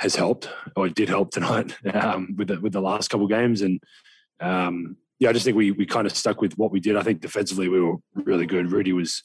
[0.00, 3.30] has helped, or it did help tonight um, with the, with the last couple of
[3.30, 3.60] games.
[3.60, 3.80] And
[4.40, 6.96] um, yeah, I just think we we kind of stuck with what we did.
[6.96, 8.72] I think defensively we were really good.
[8.72, 9.22] Rudy was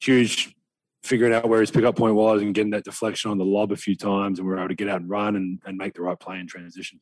[0.00, 0.54] huge.
[1.02, 3.76] Figuring out where his pickup point was and getting that deflection on the lob a
[3.76, 6.00] few times, and we were able to get out and run and, and make the
[6.00, 6.98] right play in transition.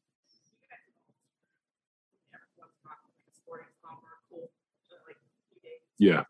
[5.99, 6.25] Yeah.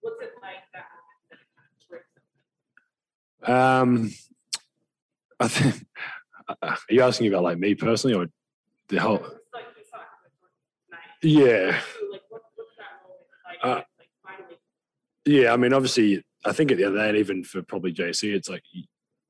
[0.00, 0.62] What's it like
[3.44, 4.12] that Um,
[5.40, 5.86] I think.
[6.62, 8.26] Are you asking about like me personally or
[8.88, 9.24] the whole?
[11.22, 11.80] Yeah.
[13.62, 13.80] Uh,
[15.24, 17.62] yeah, I mean, obviously, I think at the end of the day, and even for
[17.62, 18.84] probably JC, it's like you,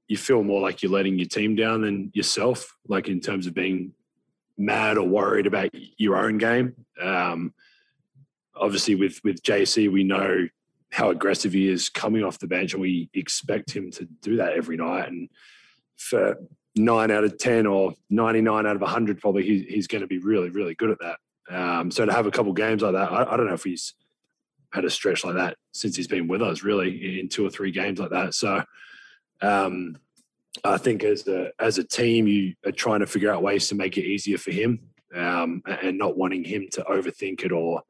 [0.08, 3.54] you feel more like you're letting your team down than yourself, like in terms of
[3.54, 3.92] being
[4.58, 6.74] mad or worried about your own game.
[7.00, 7.54] Um,
[8.54, 10.48] obviously with with JC, we know
[10.92, 14.52] how aggressive he is coming off the bench, and we expect him to do that
[14.52, 15.08] every night.
[15.08, 15.28] And
[15.96, 16.36] for
[16.74, 20.06] nine out of ten or ninety nine out of hundred, probably he, he's going to
[20.06, 21.18] be really really good at that.
[21.48, 23.94] Um, so to have a couple games like that, I, I, don't know if he's
[24.72, 27.70] had a stretch like that since he's been with us, really, in two or three
[27.70, 28.34] games like that.
[28.34, 28.62] So.
[29.42, 29.96] Um,
[30.64, 33.74] I think as a as a team, you are trying to figure out ways to
[33.74, 34.80] make it easier for him,
[35.14, 37.82] um, and not wanting him to overthink it or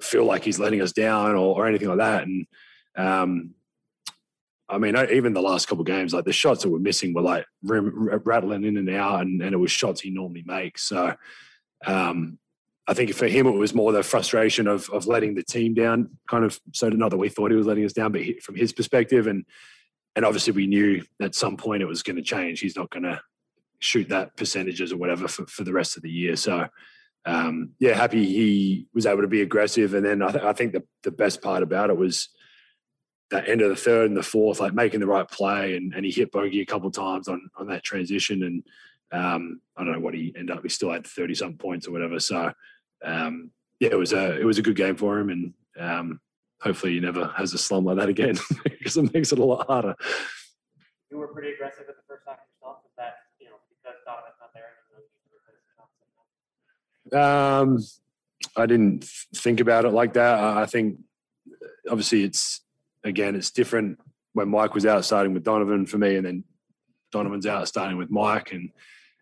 [0.00, 2.24] feel like he's letting us down or, or anything like that.
[2.24, 2.46] And
[2.96, 3.50] um,
[4.68, 7.44] I mean, even the last couple games, like the shots that were missing were like
[7.62, 10.88] rattling in and out, and, and it was shots he normally makes.
[10.88, 11.14] So
[11.86, 12.38] um,
[12.86, 16.10] I think for him, it was more the frustration of of letting the team down,
[16.28, 16.58] kind of.
[16.72, 18.72] So to not that we thought he was letting us down, but he, from his
[18.72, 19.44] perspective, and
[20.16, 22.60] and obviously we knew at some point it was going to change.
[22.60, 23.20] He's not going to
[23.80, 26.36] shoot that percentages or whatever for, for the rest of the year.
[26.36, 26.68] So
[27.26, 29.94] um, yeah, happy he was able to be aggressive.
[29.94, 32.28] And then I, th- I think the, the best part about it was
[33.30, 35.76] that end of the third and the fourth, like making the right play.
[35.76, 38.42] And, and he hit bogey a couple times on, on that transition.
[38.42, 38.62] And
[39.12, 40.62] um, I don't know what he ended up.
[40.62, 42.20] He still had 30 something points or whatever.
[42.20, 42.52] So
[43.04, 45.30] um, yeah, it was a, it was a good game for him.
[45.30, 46.20] And um,
[46.60, 49.66] hopefully he never has a slump like that again because it makes it a lot
[49.66, 49.94] harder.
[51.10, 52.78] You were pretty aggressive in the first half yourself.
[52.84, 54.70] Is that, you know, because Donovan's not there?
[57.20, 57.78] Um,
[58.56, 60.38] I didn't think about it like that.
[60.38, 60.98] I think
[61.88, 62.63] obviously it's
[63.04, 63.98] again it's different
[64.32, 66.44] when Mike was out starting with Donovan for me, and then
[67.12, 68.70] Donovan's out starting with Mike, and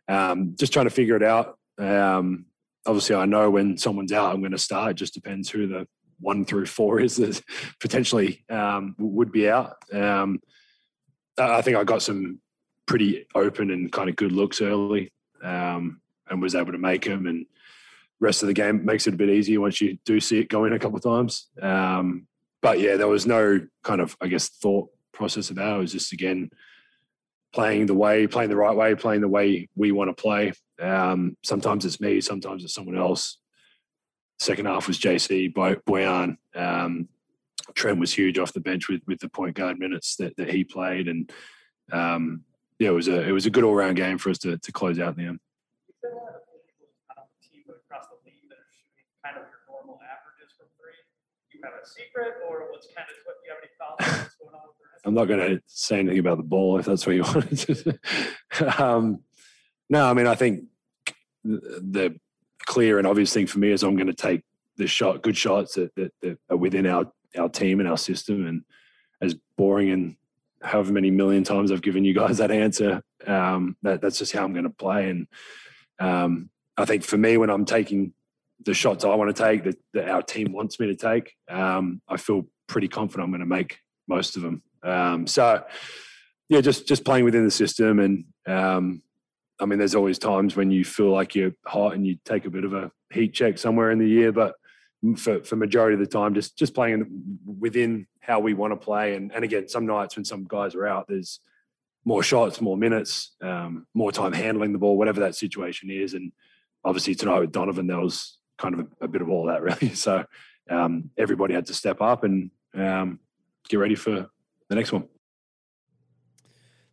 [0.08, 1.58] um, just trying to figure it out.
[1.78, 2.46] Um,
[2.86, 4.92] obviously, I know when someone's out, I'm going to start.
[4.92, 5.86] It just depends who the
[6.18, 7.42] one through four is that
[7.80, 9.76] potentially um, would be out.
[9.92, 10.40] Um,
[11.38, 12.40] I think I got some
[12.86, 17.26] pretty open and kind of good looks early, um, and was able to make them
[17.26, 17.46] and
[18.20, 20.64] rest of the game makes it a bit easier once you do see it go
[20.64, 21.48] in a couple of times.
[21.60, 22.28] Um,
[22.62, 25.76] but yeah, there was no kind of, I guess, thought process about it.
[25.76, 26.48] It was just, again,
[27.52, 30.52] playing the way, playing the right way, playing the way we want to play.
[30.80, 33.38] Um, sometimes it's me, sometimes it's someone else.
[34.38, 36.36] Second half was JC, Bojan.
[36.54, 37.08] Um,
[37.74, 40.64] Trent was huge off the bench with, with the point guard minutes that, that he
[40.64, 41.08] played.
[41.08, 41.30] And
[41.92, 42.42] um,
[42.78, 44.72] yeah, it was a, it was a good all round game for us to, to
[44.72, 45.40] close out in the end.
[51.62, 54.72] Have a secret, or what's kind of what you have any thoughts what's going on?
[55.04, 58.82] I'm not going to say anything about the ball if that's what you wanted to.
[58.82, 59.20] um,
[59.90, 60.64] no, I mean I think
[61.44, 62.18] the
[62.66, 64.42] clear and obvious thing for me is I'm going to take
[64.76, 68.46] the shot, good shots that, that, that are within our our team and our system,
[68.46, 68.62] and
[69.20, 70.16] as boring and
[70.62, 74.44] however many million times I've given you guys that answer, um, that that's just how
[74.44, 75.10] I'm going to play.
[75.10, 75.26] And
[75.98, 78.12] um, I think for me, when I'm taking
[78.64, 82.00] the shots I want to take that, that our team wants me to take, um,
[82.08, 84.62] I feel pretty confident I'm going to make most of them.
[84.82, 85.64] Um, so
[86.48, 89.02] yeah, just just playing within the system, and um,
[89.60, 92.50] I mean, there's always times when you feel like you're hot and you take a
[92.50, 94.54] bit of a heat check somewhere in the year, but
[95.16, 99.14] for for majority of the time, just just playing within how we want to play,
[99.14, 101.40] and and again, some nights when some guys are out, there's
[102.04, 106.32] more shots, more minutes, um, more time handling the ball, whatever that situation is, and
[106.84, 109.88] obviously tonight with Donovan, there was kind of a, a bit of all that, really.
[109.94, 110.24] So
[110.70, 113.18] um, everybody had to step up and um,
[113.68, 114.30] get ready for
[114.68, 115.08] the next one.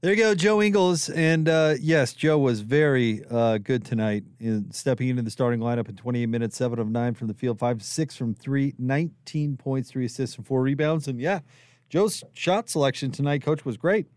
[0.01, 1.09] There you go, Joe Ingles.
[1.09, 5.89] And uh, yes, Joe was very uh, good tonight in stepping into the starting lineup
[5.89, 9.91] in 28 minutes, 7 of 9 from the field, 5 6 from 3, 19 points,
[9.91, 11.09] 3 assists, and 4 rebounds.
[11.09, 11.39] And yeah,
[11.89, 14.07] Joe's shot selection tonight, coach, was great.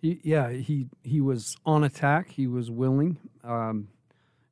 [0.00, 2.30] He, yeah, he he was on attack.
[2.30, 3.88] He was willing, um,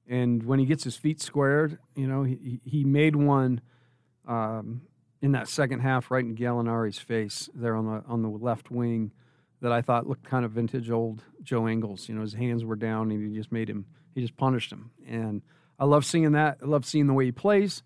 [0.09, 3.61] and when he gets his feet squared, you know, he he made one
[4.27, 4.83] um,
[5.23, 9.13] in that second half right in Gallinari's face there on the on the left wing
[9.61, 12.09] that I thought looked kind of vintage old Joe Ingles.
[12.09, 13.87] You know, his hands were down and he just made him.
[14.15, 15.43] He just punished him, and
[15.79, 16.59] I love seeing that.
[16.63, 17.83] I love seeing the way he plays.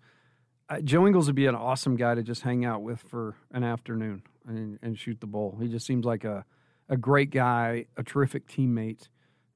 [0.67, 3.63] Uh, Joe Ingles would be an awesome guy to just hang out with for an
[3.63, 5.57] afternoon and, and shoot the ball.
[5.59, 6.45] He just seems like a
[6.89, 9.07] a great guy, a terrific teammate,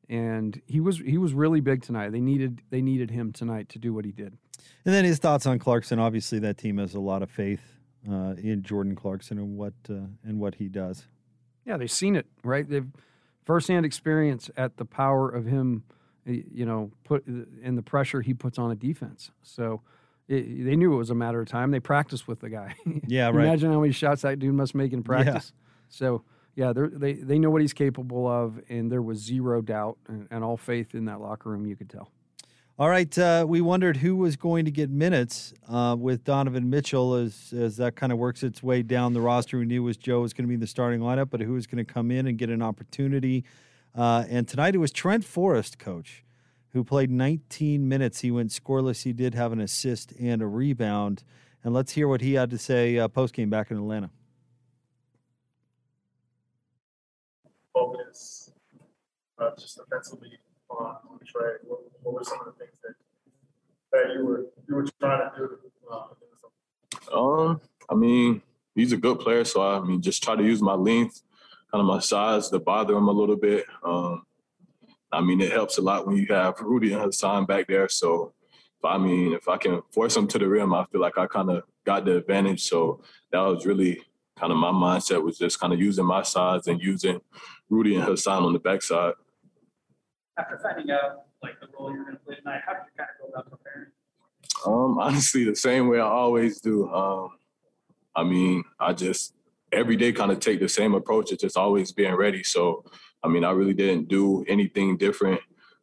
[0.09, 2.11] and he was he was really big tonight.
[2.11, 4.37] They needed they needed him tonight to do what he did.
[4.85, 5.99] And then his thoughts on Clarkson.
[5.99, 7.61] Obviously, that team has a lot of faith
[8.09, 11.05] uh, in Jordan Clarkson and what uh, and what he does.
[11.65, 12.67] Yeah, they've seen it right.
[12.67, 12.87] They've
[13.45, 15.83] firsthand experience at the power of him.
[16.25, 19.31] You know, put and the pressure he puts on a defense.
[19.41, 19.81] So.
[20.29, 21.71] It, they knew it was a matter of time.
[21.71, 22.75] They practiced with the guy.
[23.07, 23.45] Yeah, right.
[23.45, 25.51] Imagine how many shots that dude must make in practice.
[25.89, 26.23] So
[26.55, 30.43] yeah, they they know what he's capable of, and there was zero doubt and, and
[30.43, 31.65] all faith in that locker room.
[31.65, 32.11] You could tell.
[32.79, 37.15] All right, uh, we wondered who was going to get minutes uh, with Donovan Mitchell
[37.15, 39.59] as as that kind of works its way down the roster.
[39.59, 41.65] We knew was Joe was going to be in the starting lineup, but who was
[41.65, 43.45] going to come in and get an opportunity?
[43.95, 46.23] Uh, and tonight it was Trent Forrest, coach,
[46.69, 48.21] who played 19 minutes.
[48.21, 49.03] He went scoreless.
[49.03, 51.23] He did have an assist and a rebound.
[51.63, 54.09] And let's hear what he had to say uh, post game back in Atlanta.
[57.91, 58.51] Focus
[59.39, 60.31] uh, just offensively
[60.69, 61.55] on Trae?
[61.63, 62.93] What, what, were some of the things that
[63.91, 65.59] that you were you were trying to do?
[67.11, 68.41] Uh, um, I mean,
[68.75, 71.21] he's a good player, so I mean, just try to use my length,
[71.71, 73.65] kind of my size to bother him a little bit.
[73.83, 74.23] Um,
[75.11, 77.87] I mean, it helps a lot when you have Rudy and Hassan back there.
[77.87, 78.33] So,
[78.83, 81.51] I mean, if I can force him to the rim, I feel like I kind
[81.51, 82.63] of got the advantage.
[82.63, 84.01] So that was really
[84.37, 87.19] kind of my mindset was just kind of using my size and using
[87.69, 89.13] Rudy and Hassan on the backside.
[90.37, 93.09] After finding out like the role you're going to play tonight, how did you kind
[93.09, 93.87] of go about preparing?
[94.65, 96.89] Um, honestly, the same way I always do.
[96.89, 97.29] Um,
[98.15, 99.35] I mean, I just
[99.71, 102.43] every day kind of take the same approach of just always being ready.
[102.43, 102.85] So,
[103.23, 105.41] I mean, I really didn't do anything different.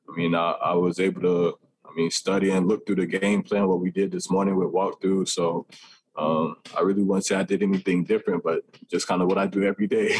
[0.08, 3.42] I mean, I, I was able to, I mean, study and look through the game
[3.42, 5.28] plan, what we did this morning with walkthrough.
[5.28, 5.66] So,
[6.16, 9.46] um, I really wouldn't say I did anything different, but just kind of what I
[9.46, 10.16] do every day.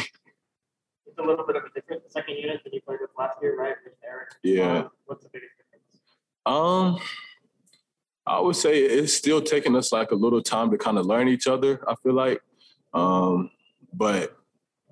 [1.05, 3.57] It's a little bit of a different second unit than you played with last year,
[3.57, 3.75] right?
[4.07, 4.29] Eric.
[4.43, 4.87] Yeah.
[5.05, 6.01] What's the biggest difference?
[6.45, 6.99] Um,
[8.25, 11.27] I would say it's still taking us like a little time to kind of learn
[11.27, 11.83] each other.
[11.87, 12.41] I feel like,
[12.93, 13.51] um,
[13.93, 14.37] but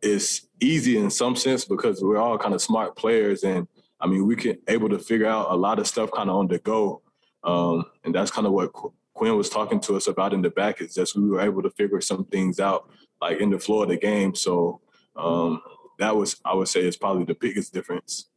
[0.01, 3.67] it's easy in some sense because we're all kind of smart players, and
[3.99, 6.47] I mean we can able to figure out a lot of stuff kind of on
[6.47, 7.01] the go,
[7.43, 8.71] um, and that's kind of what
[9.19, 10.79] Quin was talking to us about in the back.
[10.79, 13.89] Is just we were able to figure some things out like in the flow of
[13.89, 14.33] the game.
[14.33, 14.79] So
[15.17, 15.61] um,
[15.99, 18.29] that was I would say is probably the biggest difference.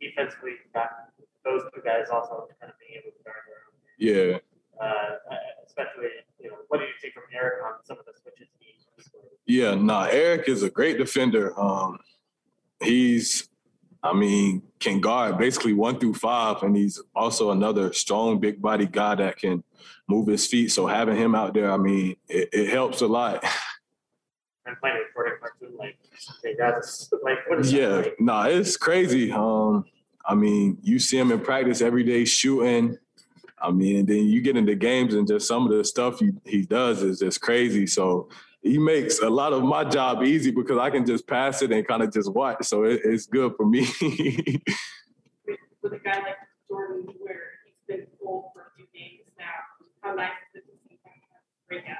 [0.00, 0.52] Defensively,
[1.44, 4.38] those two guys also kind of being able to guard their own.
[4.38, 4.38] Yeah.
[4.80, 5.34] Uh,
[5.66, 9.58] especially, you know, what do you see from Eric on some of the switches he
[9.58, 11.58] Yeah, nah, Eric is a great defender.
[11.60, 11.98] Um,
[12.80, 13.49] he's,
[14.02, 18.86] I mean, can guard basically one through five, and he's also another strong, big body
[18.86, 19.62] guy that can
[20.08, 20.72] move his feet.
[20.72, 23.44] So having him out there, I mean, it, it helps a lot.
[24.64, 25.98] And playing with Jordan Clarkson, like,
[26.42, 28.20] they guys, like, what is yeah, like?
[28.20, 29.32] nah, it's crazy.
[29.32, 29.84] Um,
[30.24, 32.96] I mean, you see him in practice every day shooting.
[33.62, 36.30] I mean, and then you get into games and just some of the stuff he,
[36.46, 37.86] he does is just crazy.
[37.86, 38.28] So
[38.62, 41.86] he makes a lot of my job easy because I can just pass it and
[41.86, 42.64] kind of just watch.
[42.66, 43.80] So it, it's good for me.
[45.82, 46.36] with a guy like
[46.68, 49.46] Jordan, where he's been cold for a few games now,
[50.02, 51.12] how nice is it to see him
[51.68, 51.96] break out?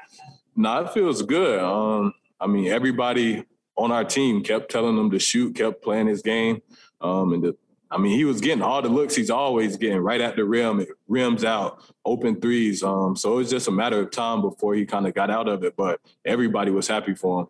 [0.55, 1.61] No, it feels good.
[1.61, 3.44] Um, I mean, everybody
[3.77, 6.61] on our team kept telling him to shoot, kept playing his game.
[7.01, 7.57] Um, and the,
[7.91, 10.86] I mean, he was getting all the looks he's always getting right at the rim,
[11.09, 12.82] rims out, open threes.
[12.82, 15.49] Um, so it was just a matter of time before he kind of got out
[15.49, 15.74] of it.
[15.76, 17.47] But everybody was happy for him.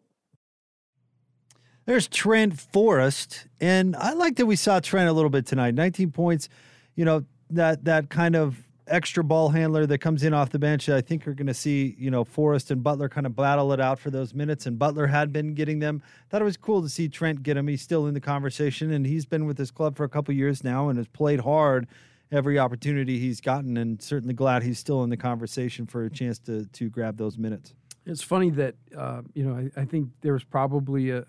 [1.84, 5.74] There's Trent Forrest, and I like that we saw Trent a little bit tonight.
[5.74, 6.48] 19 points,
[6.94, 8.56] you know that that kind of
[8.90, 10.88] extra ball handler that comes in off the bench.
[10.88, 13.80] I think you're going to see, you know, Forrest and Butler kind of battle it
[13.80, 16.02] out for those minutes, and Butler had been getting them.
[16.28, 17.68] Thought it was cool to see Trent get him.
[17.68, 20.62] He's still in the conversation, and he's been with this club for a couple years
[20.64, 21.86] now and has played hard
[22.32, 26.38] every opportunity he's gotten, and certainly glad he's still in the conversation for a chance
[26.40, 27.74] to to grab those minutes.
[28.06, 31.24] It's funny that uh, you know I, I think there was probably a,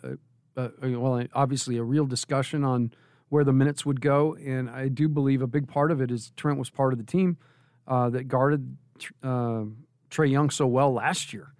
[0.55, 2.91] a, a well obviously a real discussion on
[3.29, 6.31] where the minutes would go, and I do believe a big part of it is
[6.35, 7.37] Trent was part of the team
[7.91, 8.77] uh, that guarded
[9.21, 9.63] uh,
[10.09, 11.53] Trae Young so well last year,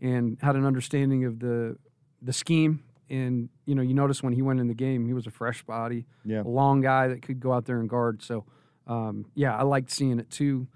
[0.00, 1.76] and had an understanding of the
[2.22, 2.82] the scheme.
[3.10, 5.62] And you know, you notice when he went in the game, he was a fresh
[5.62, 6.40] body, Yeah.
[6.42, 8.22] a long guy that could go out there and guard.
[8.22, 8.44] So,
[8.86, 10.66] um, yeah, I liked seeing it too.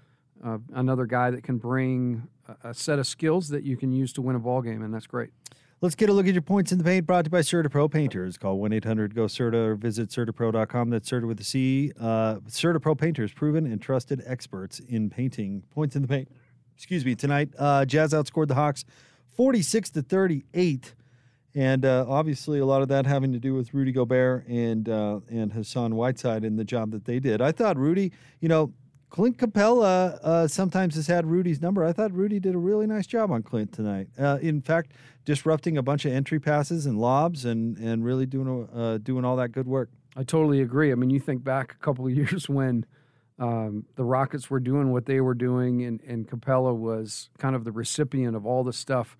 [0.45, 4.13] Uh, another guy that can bring a, a set of skills that you can use
[4.13, 5.31] to win a ball game, and that's great.
[5.81, 7.89] Let's get a look at your points in the paint brought to you by CertaPro
[7.89, 8.37] Painters.
[8.37, 10.89] Call 1 800 GO CERTA or visit CertaPro.com.
[10.89, 11.93] That's Certa with a C.
[11.97, 15.63] Uh, CertaPro Painters, proven and trusted experts in painting.
[15.73, 16.27] Points in the paint.
[16.75, 17.15] Excuse me.
[17.15, 18.83] Tonight, uh, Jazz outscored the Hawks
[19.37, 20.95] 46 to 38.
[21.55, 25.21] And uh, obviously, a lot of that having to do with Rudy Gobert and uh,
[25.29, 27.41] and Hassan Whiteside and the job that they did.
[27.41, 28.11] I thought Rudy,
[28.41, 28.73] you know,
[29.09, 31.83] Clint Capela uh, sometimes has had Rudy's number.
[31.83, 34.07] I thought Rudy did a really nice job on Clint tonight.
[34.17, 34.91] Uh, in fact,
[35.25, 39.35] disrupting a bunch of entry passes and lobs and and really doing uh, doing all
[39.37, 39.89] that good work.
[40.15, 40.91] I totally agree.
[40.91, 42.85] I mean, you think back a couple of years when
[43.39, 47.63] um, the Rockets were doing what they were doing, and, and Capela was kind of
[47.63, 49.17] the recipient of all the stuff,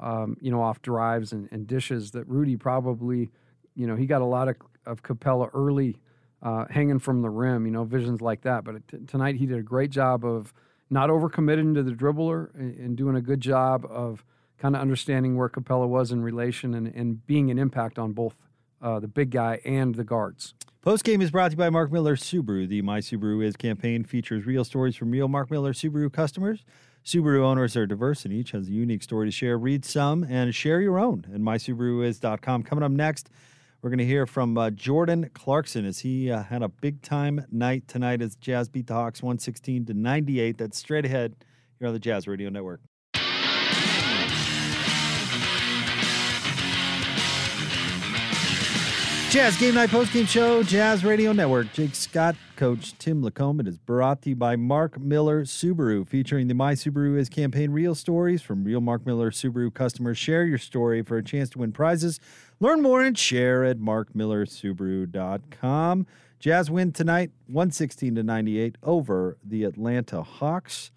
[0.00, 3.30] um, you know, off drives and, and dishes that Rudy probably,
[3.76, 5.96] you know, he got a lot of, of Capela early
[6.42, 8.64] uh, hanging from the rim, you know, visions like that.
[8.64, 10.52] But t- tonight he did a great job of
[10.88, 14.24] not overcommitting to the dribbler and, and doing a good job of
[14.58, 18.34] kind of understanding where Capela was in relation and, and being an impact on both
[18.82, 20.54] uh, the big guy and the guards.
[20.82, 22.66] Post game is brought to you by Mark Miller Subaru.
[22.66, 26.64] The My Subaru Is campaign features real stories from real Mark Miller Subaru customers.
[27.04, 29.58] Subaru owners are diverse and each has a unique story to share.
[29.58, 32.62] Read some and share your own at mysubaruis.com.
[32.62, 33.30] Coming up next,
[33.82, 37.46] we're going to hear from uh, Jordan Clarkson as he uh, had a big time
[37.50, 40.58] night tonight as Jazz beat the Hawks 116 to 98.
[40.58, 41.36] That's straight ahead
[41.78, 42.80] here on the Jazz Radio Network.
[49.30, 51.72] Jazz Game Night Post Game Show, Jazz Radio Network.
[51.72, 53.60] Jake Scott, Coach Tim LaComb.
[53.60, 57.70] It is brought to you by Mark Miller Subaru, featuring the My Subaru Is campaign.
[57.70, 60.18] Real stories from real Mark Miller Subaru customers.
[60.18, 62.18] Share your story for a chance to win prizes.
[62.62, 66.06] Learn more and share at markmillersubaru.com.
[66.38, 70.90] Jazz win tonight, 116 to 98 over the Atlanta Hawks.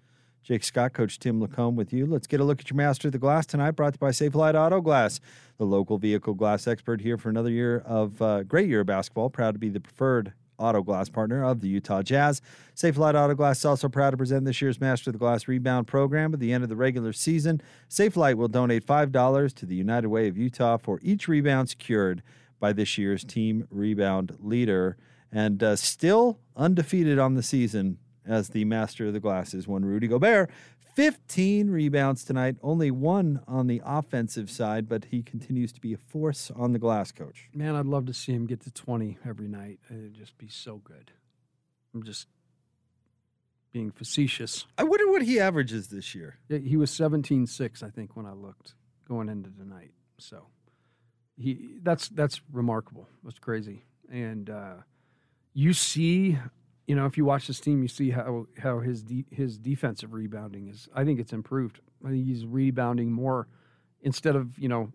[0.43, 2.05] Jake Scott, Coach Tim LaComb with you.
[2.05, 4.09] Let's get a look at your master of the glass tonight, brought to you by
[4.09, 5.21] Safelite Auto Glass,
[5.57, 9.29] the local vehicle glass expert here for another year of uh, great year of basketball.
[9.29, 12.41] Proud to be the preferred auto glass partner of the Utah Jazz.
[12.75, 15.87] Safelite Auto Glass is also proud to present this year's Master of the Glass Rebound
[15.87, 16.33] Program.
[16.33, 20.27] At the end of the regular season, Safelite will donate $5 to the United Way
[20.27, 22.23] of Utah for each rebound secured
[22.59, 24.97] by this year's team rebound leader.
[25.31, 30.07] And uh, still undefeated on the season as the master of the glasses one Rudy
[30.07, 30.49] Gobert.
[30.95, 35.97] 15 rebounds tonight, only one on the offensive side, but he continues to be a
[35.97, 37.49] force on the glass, coach.
[37.53, 39.79] Man, I'd love to see him get to 20 every night.
[39.89, 41.11] It'd just be so good.
[41.93, 42.27] I'm just
[43.71, 44.65] being facetious.
[44.77, 46.37] I wonder what he averages this year.
[46.47, 48.75] He was 17-6, I think, when I looked
[49.07, 49.91] going into tonight.
[50.19, 50.47] So
[51.37, 53.07] he that's that's remarkable.
[53.23, 53.83] That's crazy.
[54.11, 54.75] And uh,
[55.53, 56.37] you see,
[56.87, 60.13] you know, if you watch this team, you see how how his de- his defensive
[60.13, 60.89] rebounding is.
[60.93, 61.79] I think it's improved.
[62.05, 63.47] I think he's rebounding more
[64.01, 64.91] instead of you know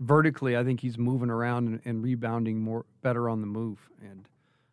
[0.00, 0.56] vertically.
[0.56, 4.28] I think he's moving around and, and rebounding more better on the move, and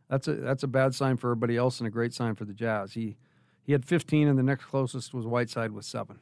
[0.10, 2.54] that's a that's a bad sign for everybody else and a great sign for the
[2.54, 2.94] Jazz.
[2.94, 3.18] He
[3.62, 6.20] he had 15, and the next closest was Whiteside with seven.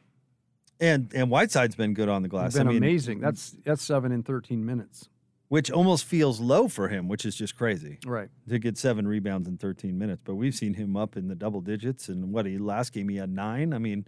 [0.80, 2.54] And and Whiteside's been good on the glass.
[2.54, 3.20] Been I mean, amazing.
[3.20, 3.22] Mm.
[3.22, 5.10] That's that's seven in 13 minutes.
[5.52, 7.99] Which almost feels low for him, which is just crazy.
[8.06, 8.30] Right.
[8.47, 10.22] To get seven rebounds in 13 minutes.
[10.24, 12.08] But we've seen him up in the double digits.
[12.08, 13.74] And what, he last game he had nine?
[13.74, 14.08] I mean,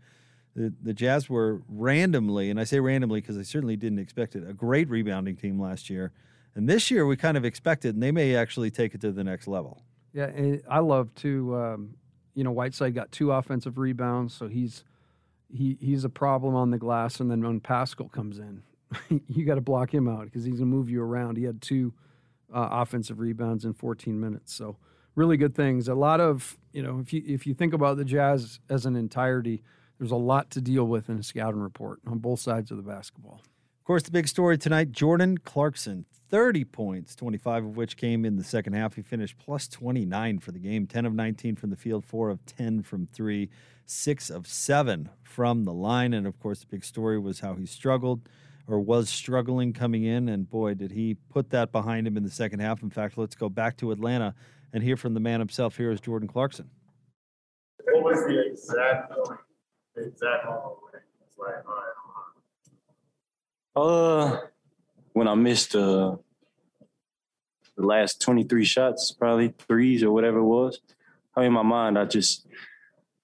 [0.56, 4.48] the, the Jazz were randomly, and I say randomly because I certainly didn't expect it,
[4.48, 6.14] a great rebounding team last year.
[6.56, 9.24] And this year we kind of expected, and they may actually take it to the
[9.26, 9.84] next level.
[10.14, 11.56] Yeah, and I love to.
[11.58, 11.96] Um,
[12.36, 14.84] you know, Whiteside got two offensive rebounds, so he's
[15.52, 17.20] he he's a problem on the glass.
[17.20, 18.64] And then when Paschall comes in,
[19.28, 21.38] you got to block him out because he's gonna move you around.
[21.38, 21.94] He had two
[22.54, 24.78] uh, offensive rebounds in 14 minutes, so
[25.16, 25.88] really good things.
[25.88, 28.96] A lot of you know, if you if you think about the Jazz as an
[28.96, 29.62] entirety,
[29.98, 32.84] there's a lot to deal with in a scouting report on both sides of the
[32.84, 33.42] basketball.
[33.84, 38.38] Of course, the big story tonight Jordan Clarkson, 30 points, 25 of which came in
[38.38, 38.96] the second half.
[38.96, 42.46] He finished plus 29 for the game, 10 of 19 from the field, 4 of
[42.46, 43.50] 10 from three,
[43.86, 46.14] 6 of 7 from the line.
[46.14, 48.22] And of course, the big story was how he struggled
[48.68, 50.30] or was struggling coming in.
[50.30, 52.84] And boy, did he put that behind him in the second half.
[52.84, 54.36] In fact, let's go back to Atlanta
[54.72, 55.78] and hear from the man himself.
[55.78, 56.70] Here is Jordan Clarkson.
[57.86, 59.38] What was the exact feeling,
[59.96, 61.56] the exact moment when it's like,
[63.76, 63.86] all
[64.32, 64.48] right, Uh,
[65.14, 66.16] when I missed uh,
[67.76, 70.80] the last 23 shots, probably threes or whatever it was.
[71.36, 72.48] I mean, in my mind, I just,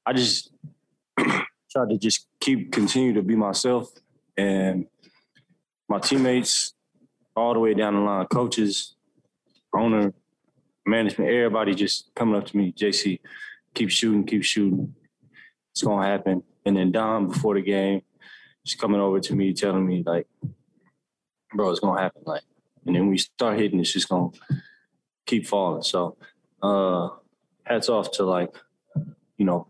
[0.06, 0.52] I just
[1.18, 3.92] tried to just keep continue to be myself,
[4.38, 4.88] and
[5.90, 6.74] my teammates,
[7.36, 8.96] all the way down the line, coaches,
[9.74, 10.14] owner,
[10.86, 13.20] management, everybody just coming up to me, JC,
[13.74, 14.94] keep shooting, keep shooting.
[15.72, 16.44] It's gonna happen.
[16.66, 18.02] And then Don before the game,
[18.66, 20.28] just coming over to me, telling me like,
[21.54, 22.22] bro, it's gonna happen.
[22.26, 22.44] Like,
[22.86, 24.30] and then we start hitting, it's just gonna
[25.26, 25.84] keep falling.
[25.84, 26.18] So,
[26.62, 27.10] uh,
[27.64, 28.54] hats off to like,
[29.38, 29.68] you know,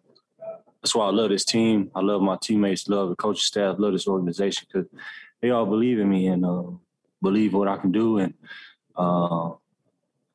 [0.81, 1.91] that's why I love this team.
[1.93, 4.89] I love my teammates, love the coaching staff, love this organization because
[5.41, 6.63] they all believe in me and uh,
[7.21, 8.17] believe what I can do.
[8.19, 8.33] And
[8.95, 9.51] uh,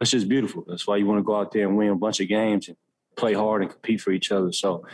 [0.01, 0.65] it's just beautiful.
[0.67, 2.77] That's why you want to go out there and win a bunch of games and
[3.17, 4.53] play hard and compete for each other.
[4.53, 4.85] So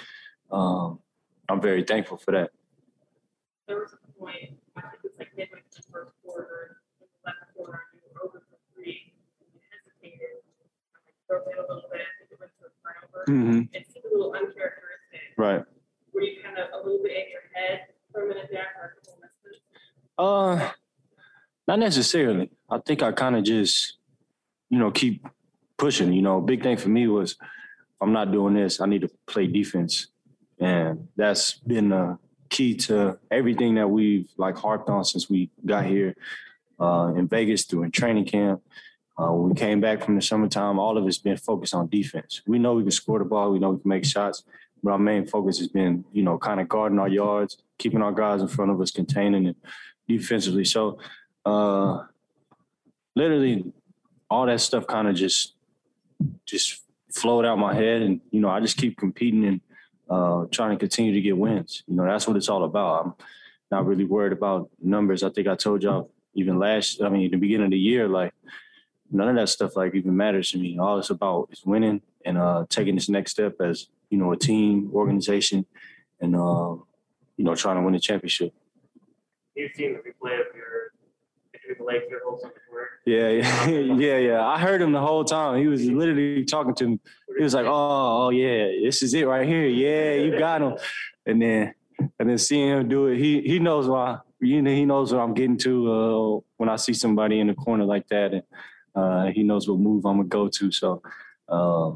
[0.51, 0.99] um,
[1.49, 2.51] I'm very thankful for that.
[3.67, 7.31] There was a point, I think it's like midway through the first quarter, in the
[7.31, 10.43] last quarter, you were over for three, and you hesitated,
[10.93, 13.23] like, broke it a little bit, I think it went to a turnover.
[13.31, 13.69] Mhm.
[13.73, 15.39] It seemed a little uncharacteristic.
[15.39, 15.63] Right.
[16.13, 18.99] Were you kind of a little bit in your head for a minute there after
[18.99, 19.63] a couple misses?
[20.21, 20.71] Uh,
[21.67, 22.51] not necessarily.
[22.69, 23.97] I think I kind of just,
[24.69, 25.27] you know, keep
[25.79, 26.13] pushing.
[26.13, 27.37] You know, big thing for me was,
[28.03, 30.09] I'm not doing this, I need to play defense,
[30.59, 32.19] and that's been the
[32.51, 36.15] key to everything that we've like harped on since we got here
[36.79, 38.61] uh, in Vegas during training camp.
[39.19, 42.43] Uh, when we came back from the summertime, all of it's been focused on defense.
[42.47, 44.45] We know we can score the ball, we know we can make shots,
[44.83, 48.13] but our main focus has been, you know, kind of guarding our yards, keeping our
[48.13, 49.57] guys in front of us, containing it
[50.19, 50.65] defensively.
[50.65, 50.99] So,
[51.45, 52.05] uh,
[53.15, 53.73] literally,
[54.31, 55.55] all that stuff kind of just
[56.47, 56.83] just
[57.13, 59.61] flowed out my head, and you know, I just keep competing and
[60.09, 61.83] uh, trying to continue to get wins.
[61.87, 63.05] You know, that's what it's all about.
[63.05, 63.15] I'm
[63.71, 65.23] not really worried about numbers.
[65.23, 68.33] I think I told y'all even last, I mean, the beginning of the year, like
[69.11, 70.79] none of that stuff like even matters to me.
[70.79, 74.37] All it's about is winning and uh, taking this next step as you know a
[74.37, 75.67] team, organization,
[76.21, 76.75] and uh,
[77.37, 78.53] you know trying to win a championship.
[79.55, 80.93] You've seen the replay of your
[81.53, 82.89] between the leg circles on the court.
[83.07, 84.47] Yeah, yeah, yeah, yeah.
[84.47, 85.61] I heard him the whole time.
[85.61, 87.01] He was literally talking to me.
[87.37, 89.67] He was like, "Oh, oh yeah, this is it right here.
[89.67, 90.75] Yeah, you got him."
[91.27, 91.75] And then,
[92.19, 94.19] and then seeing him do it, he he knows why.
[94.41, 97.55] You know, he knows what I'm getting to uh, when I see somebody in the
[97.55, 98.43] corner like that, and
[98.95, 100.73] uh, he knows what move I'm gonna go to.
[100.73, 101.03] So,
[101.49, 101.93] uh,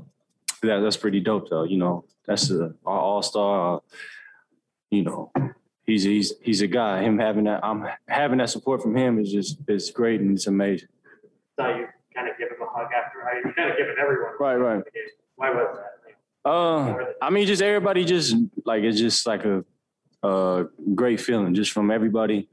[0.63, 1.65] that that's pretty dope, though.
[1.65, 3.77] You know, that's a all star.
[3.77, 3.81] Uh,
[4.91, 5.33] you know,
[5.87, 7.03] he's he's he's a guy.
[7.03, 10.47] Him having that, I'm having that support from him is just is great and it's
[10.47, 10.89] amazing.
[11.59, 14.03] Saw you kind of give him a hug after, how you kind of give giving
[14.03, 14.33] everyone.
[14.41, 14.83] Right, right.
[15.37, 15.91] Why was that?
[16.49, 19.65] Uh, I mean, just everybody, just like it's just like a,
[20.23, 22.49] a great feeling, just from everybody,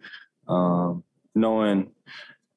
[0.48, 1.04] um,
[1.36, 1.92] knowing,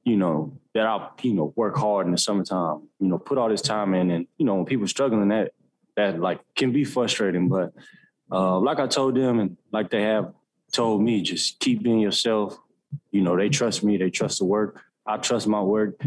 [0.04, 3.48] you know, that I, you know, work hard in the summertime, you know, put all
[3.48, 5.52] this time in, and you know, when people struggling, that
[5.96, 7.72] that like can be frustrating, but
[8.30, 10.32] uh, like I told them, and like they have
[10.74, 12.58] told me, just keep being yourself.
[13.10, 14.82] You know, they trust me, they trust the work.
[15.06, 16.00] I trust my work.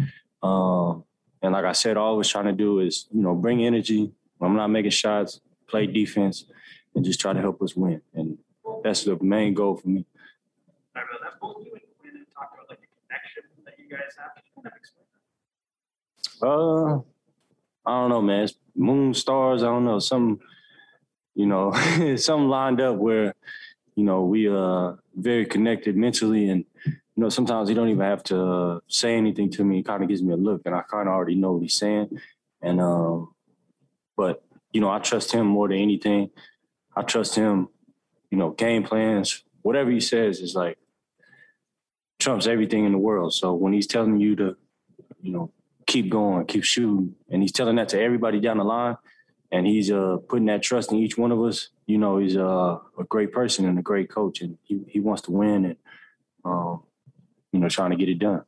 [0.44, 1.06] Um,
[1.42, 4.12] and like I said, all I was trying to do is, you know, bring energy.
[4.42, 6.46] I'm not making shots, play defense,
[6.96, 8.02] and just try to help us win.
[8.14, 8.38] And
[8.84, 10.06] that's the main goal for me.
[10.96, 13.88] I remember that both you and Quin had talked about like the connection that you
[13.90, 14.32] guys have.
[14.36, 14.82] Can you kind of
[16.40, 17.02] Uh,
[17.90, 18.44] I don't know, man.
[18.44, 19.64] It's moon stars.
[19.64, 20.00] I don't know.
[20.00, 20.42] Some,
[21.36, 21.72] you know,
[22.18, 23.34] some lined up where,
[23.98, 28.24] you know, we are very connected mentally, and you know, sometimes he don't even have
[28.26, 29.78] to uh, say anything to me.
[29.78, 31.74] He kind of gives me a look, and I kind of already know what he's
[31.74, 32.10] saying.
[32.62, 33.34] And um,
[34.16, 36.30] but you know, I trust him more than anything.
[36.96, 37.70] I trust him.
[38.30, 40.78] You know, game plans, whatever he says is like
[42.20, 43.34] trumps everything in the world.
[43.34, 44.58] So when he's telling you to,
[45.22, 45.52] you know,
[45.88, 48.98] keep going, keep shooting, and he's telling that to everybody down the line,
[49.52, 51.70] and he's uh, putting that trust in each one of us.
[51.86, 55.22] You know, he's uh, a great person and a great coach, and he he wants
[55.24, 55.76] to win and
[56.44, 56.84] um,
[57.52, 58.44] you know trying to get it done.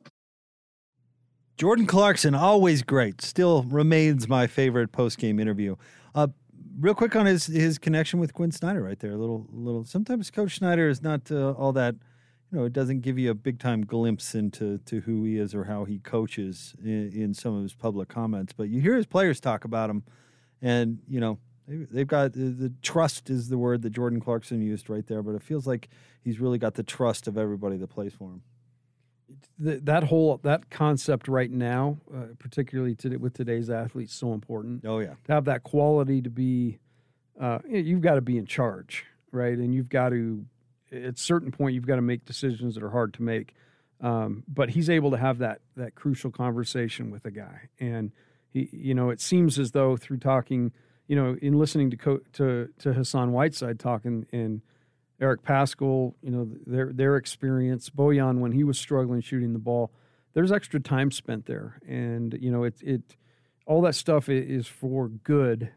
[1.56, 3.20] Jordan Clarkson, always great.
[3.20, 5.76] Still remains my favorite post game interview.
[6.14, 6.28] Uh,
[6.78, 9.12] real quick on his his connection with Quin Snyder, right there.
[9.12, 9.84] A little little.
[9.84, 11.96] Sometimes Coach Snyder is not uh, all that.
[12.50, 15.54] You know, it doesn't give you a big time glimpse into to who he is
[15.54, 18.52] or how he coaches in, in some of his public comments.
[18.52, 20.02] But you hear his players talk about him,
[20.62, 21.38] and you know
[21.68, 25.22] they- they've got the, trust is the word that Jordan Clarkson used right there.
[25.22, 25.88] But it feels like
[26.22, 28.42] he's really got the trust of everybody that plays for him.
[29.62, 34.84] th- that whole that concept right now, uh, particularly today, with today's athletes, so important.
[34.84, 36.78] Oh yeah, to have that quality to be,
[37.40, 39.56] uh, you've got to be in charge, right?
[39.56, 40.44] And you've got to,
[40.90, 43.54] at a certain point, you've got to make decisions that are hard to make.
[44.00, 48.10] Um, but he's able to have that that crucial conversation with a guy, and
[48.52, 50.72] he, you know, it seems as though through talking,
[51.06, 54.62] you know, in listening to co- to to Hassan Whiteside talking and
[55.20, 59.92] Eric Paschall, you know, their their experience, Bojan when he was struggling shooting the ball,
[60.32, 63.16] there's extra time spent there, and you know, it it
[63.66, 65.70] all that stuff is for good,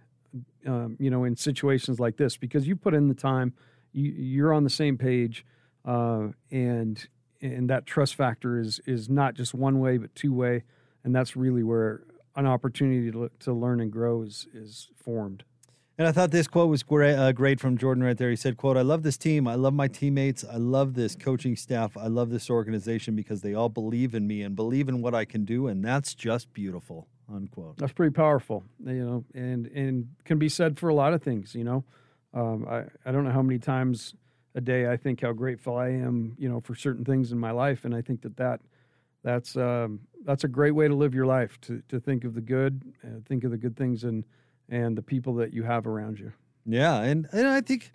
[0.65, 3.53] um, you know, in situations like this because you put in the time,
[3.91, 5.45] you you're on the same page,
[5.85, 7.07] uh, and
[7.41, 10.63] and that trust factor is is not just one way but two way,
[11.03, 12.03] and that's really where
[12.35, 15.43] an opportunity to to learn and grow is is formed.
[15.95, 18.31] And I thought this quote was great, uh, great from Jordan right there.
[18.31, 19.47] He said, "quote I love this team.
[19.47, 20.43] I love my teammates.
[20.43, 21.95] I love this coaching staff.
[21.95, 25.25] I love this organization because they all believe in me and believe in what I
[25.25, 27.77] can do, and that's just beautiful." Unquote.
[27.77, 31.55] That's pretty powerful, you know, and and can be said for a lot of things.
[31.55, 31.83] You know,
[32.33, 34.15] um, I I don't know how many times
[34.55, 37.51] a day I think how grateful I am, you know, for certain things in my
[37.51, 38.61] life, and I think that that
[39.23, 42.41] that's um, that's a great way to live your life to to think of the
[42.41, 44.23] good, uh, think of the good things, and
[44.69, 46.31] and the people that you have around you.
[46.65, 47.91] Yeah, and, and I think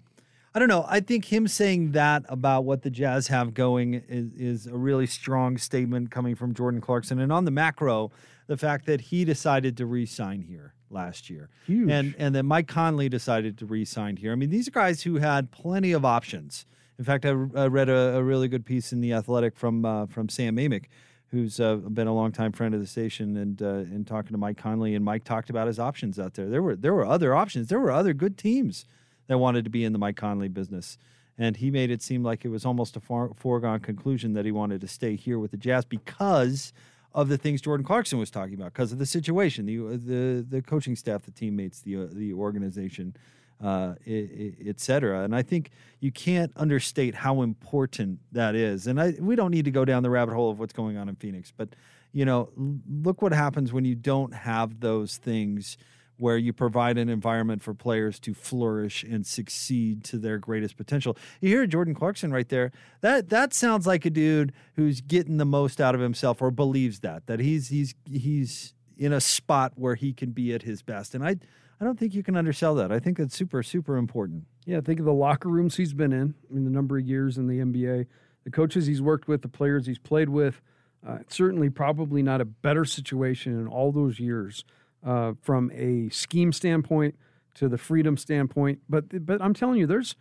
[0.54, 0.84] I don't know.
[0.88, 5.06] I think him saying that about what the Jazz have going is, is a really
[5.06, 7.18] strong statement coming from Jordan Clarkson.
[7.20, 8.10] And on the macro,
[8.46, 11.90] the fact that he decided to re-sign here last year, Huge.
[11.90, 14.32] and and that Mike Conley decided to re-sign here.
[14.32, 16.66] I mean, these are guys who had plenty of options.
[16.98, 20.06] In fact, I, I read a, a really good piece in the Athletic from uh,
[20.06, 20.86] from Sam Amick,
[21.30, 24.56] who's uh, been a longtime friend of the station, and uh, and talking to Mike
[24.56, 26.48] Conley, and Mike talked about his options out there.
[26.48, 27.68] There were there were other options.
[27.68, 28.86] There were other good teams
[29.26, 30.98] that wanted to be in the Mike Conley business,
[31.36, 34.52] and he made it seem like it was almost a far, foregone conclusion that he
[34.52, 36.72] wanted to stay here with the Jazz because
[37.14, 40.62] of the things Jordan Clarkson was talking about, because of the situation, the the the
[40.62, 43.14] coaching staff, the teammates, the uh, the organization.
[43.60, 45.24] Uh, i- i- et cetera.
[45.24, 48.86] And I think you can't understate how important that is.
[48.86, 51.08] And I, we don't need to go down the rabbit hole of what's going on
[51.08, 51.70] in Phoenix, but
[52.12, 55.76] you know, look what happens when you don't have those things
[56.18, 61.16] where you provide an environment for players to flourish and succeed to their greatest potential.
[61.40, 62.70] You hear Jordan Clarkson right there.
[63.02, 67.00] That that sounds like a dude who's getting the most out of himself or believes
[67.00, 71.14] that that he's he's he's in a spot where he can be at his best.
[71.14, 71.36] And I
[71.80, 72.90] I don't think you can undersell that.
[72.90, 74.44] I think that's super super important.
[74.66, 77.38] Yeah, think of the locker rooms he's been in, I mean, the number of years
[77.38, 78.06] in the NBA,
[78.44, 80.60] the coaches he's worked with, the players he's played with.
[81.06, 84.64] Uh, certainly, probably not a better situation in all those years
[85.06, 87.14] uh, from a scheme standpoint
[87.54, 88.80] to the freedom standpoint.
[88.88, 90.16] But but I'm telling you, there's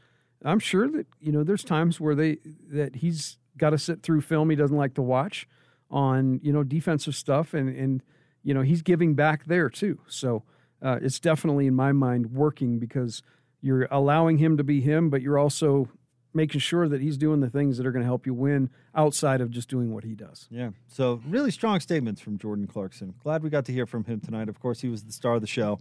[0.45, 2.37] I'm sure that you know there's times where they
[2.69, 5.47] that he's got to sit through film he doesn't like to watch
[5.89, 8.03] on you know defensive stuff, and and
[8.47, 9.99] you know he's giving back there too.
[10.07, 10.43] So
[10.81, 13.21] uh, it's definitely in my mind working because
[13.61, 15.89] you're allowing him to be him, but you're also
[16.33, 19.41] making sure that he's doing the things that are going to help you win outside
[19.41, 20.47] of just doing what he does.
[20.49, 20.69] Yeah.
[20.87, 23.15] So really strong statements from Jordan Clarkson.
[23.21, 24.47] Glad we got to hear from him tonight.
[24.47, 25.77] Of course, he was the star of the show.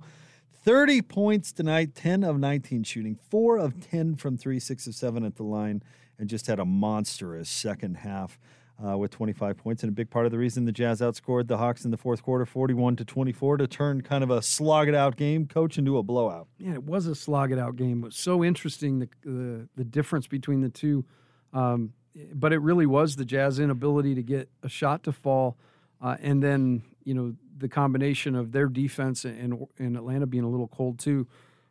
[0.64, 5.24] 30 points tonight, 10 of 19 shooting, 4 of 10 from 3, 6 of 7
[5.24, 5.84] at the line,
[6.18, 8.40] and just had a monstrous second half
[8.84, 9.82] uh, with 25 points.
[9.82, 12.22] And a big part of the reason the Jazz outscored the Hawks in the fourth
[12.22, 15.98] quarter, 41 to 24, to turn kind of a slog it out game, coach, into
[15.98, 16.48] a blowout.
[16.58, 18.02] Yeah, it was a slog it out game.
[18.02, 21.04] It was so interesting the the, the difference between the two.
[21.52, 21.92] Um,
[22.32, 25.56] but it really was the Jazz inability to get a shot to fall,
[26.00, 30.48] uh, and then you know the combination of their defense and and Atlanta being a
[30.48, 31.26] little cold too.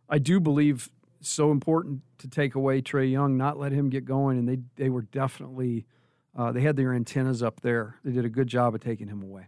[0.08, 0.90] I do believe
[1.22, 4.90] so important to take away Trae Young, not let him get going, and they they
[4.90, 5.86] were definitely
[6.36, 7.96] uh, they had their antennas up there.
[8.04, 9.48] They did a good job of taking him away.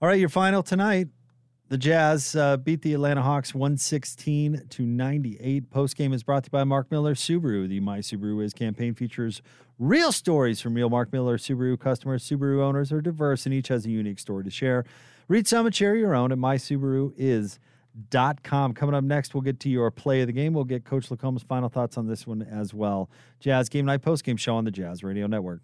[0.00, 1.08] All right, your final tonight.
[1.68, 5.70] The Jazz uh, beat the Atlanta Hawks 116 to 98.
[5.70, 7.66] Post game is brought to you by Mark Miller Subaru.
[7.66, 9.40] The My Subaru Is campaign features
[9.78, 12.28] real stories from real Mark Miller Subaru customers.
[12.28, 14.84] Subaru owners are diverse and each has a unique story to share.
[15.28, 18.74] Read some and share your own at mysubaruis.com.
[18.74, 20.52] Coming up next, we'll get to your play of the game.
[20.52, 23.08] We'll get Coach LaComb's final thoughts on this one as well.
[23.40, 25.62] Jazz Game Night Post Game Show on the Jazz Radio Network.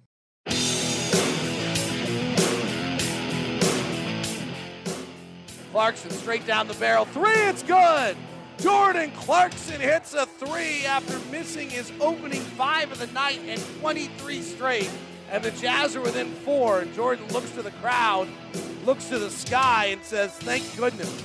[5.79, 7.05] Clarkson straight down the barrel.
[7.05, 8.17] Three, it's good.
[8.59, 14.43] Jordan Clarkson hits a three after missing his opening five of the night and 23
[14.43, 14.91] straight.
[15.31, 16.81] And the Jazz are within four.
[16.81, 18.27] And Jordan looks to the crowd,
[18.85, 21.23] looks to the sky, and says, Thank goodness.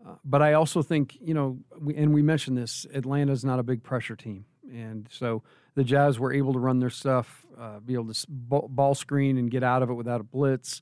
[0.06, 3.64] Uh, but I also think, you know, we, and we mentioned this, Atlanta's not a
[3.64, 4.46] big pressure team.
[4.72, 5.44] And so
[5.76, 9.52] the Jazz were able to run their stuff, uh, be able to ball screen and
[9.52, 10.82] get out of it without a blitz.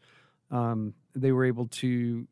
[0.51, 2.27] Um, they were able to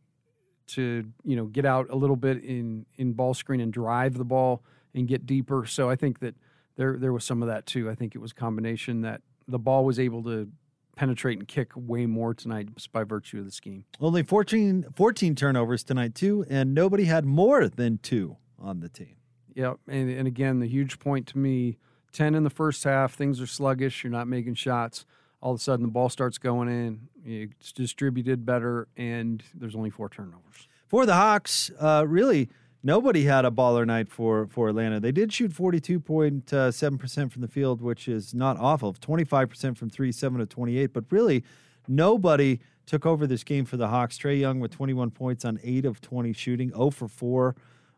[0.68, 4.24] to you know get out a little bit in in ball screen and drive the
[4.24, 5.66] ball and get deeper.
[5.66, 6.36] So I think that
[6.80, 7.90] there there was some of that too.
[7.90, 10.50] I think it was a combination that the ball was able to
[10.96, 13.84] penetrate and kick way more tonight just by virtue of the scheme.
[14.00, 19.16] Only 14, 14 turnovers tonight, too, and nobody had more than two on the team.
[19.54, 21.78] Yeah, and, and again, the huge point to me:
[22.14, 24.04] ten in the first half, things are sluggish.
[24.04, 25.06] You're not making shots.
[25.42, 27.10] All of a sudden, the ball starts going in.
[27.26, 30.70] It's distributed better, and there's only four turnovers.
[30.88, 32.50] For the Hawks, uh, really,
[32.84, 35.00] nobody had a baller night for, for Atlanta.
[35.00, 38.94] They did shoot 42.7% from the field, which is not awful.
[38.94, 40.94] 25% from three, 7 of 28.
[40.94, 41.44] But really,
[41.88, 44.18] nobody took over this game for the Hawks.
[44.18, 47.56] Trae Young with 21 points on 8 of 20 shooting, 0 for 4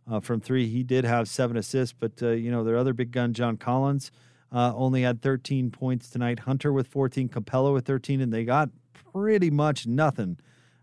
[0.09, 0.67] uh, from 3.
[0.67, 4.11] He did have 7 assists, but, uh, you know, their other big gun, John Collins,
[4.51, 6.39] uh, only had 13 points tonight.
[6.39, 8.69] Hunter with 14, Capela with 13, and they got
[9.13, 10.37] pretty much nothing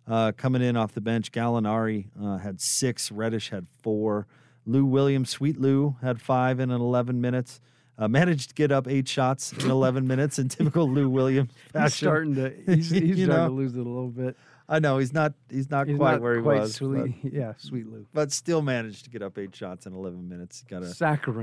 [0.09, 1.31] uh, coming in off the bench.
[1.33, 3.13] Gallinari uh, had six.
[3.13, 4.27] Reddish had four.
[4.67, 7.61] Lou Williams, Sweet Lou, had five in 11 minutes.
[7.99, 11.85] Uh, managed to get up eight shots in 11 minutes in typical Lou Williams fashion.
[11.85, 13.49] He's starting to he's, he's starting know?
[13.49, 14.37] to lose it a little bit.
[14.71, 16.75] I know he's not he's not He's quite not where he quite was.
[16.75, 18.07] sweet- but- yeah, sweet Lou.
[18.13, 20.63] But still managed to get up eight shots in 11 minutes.
[20.69, 20.93] Got to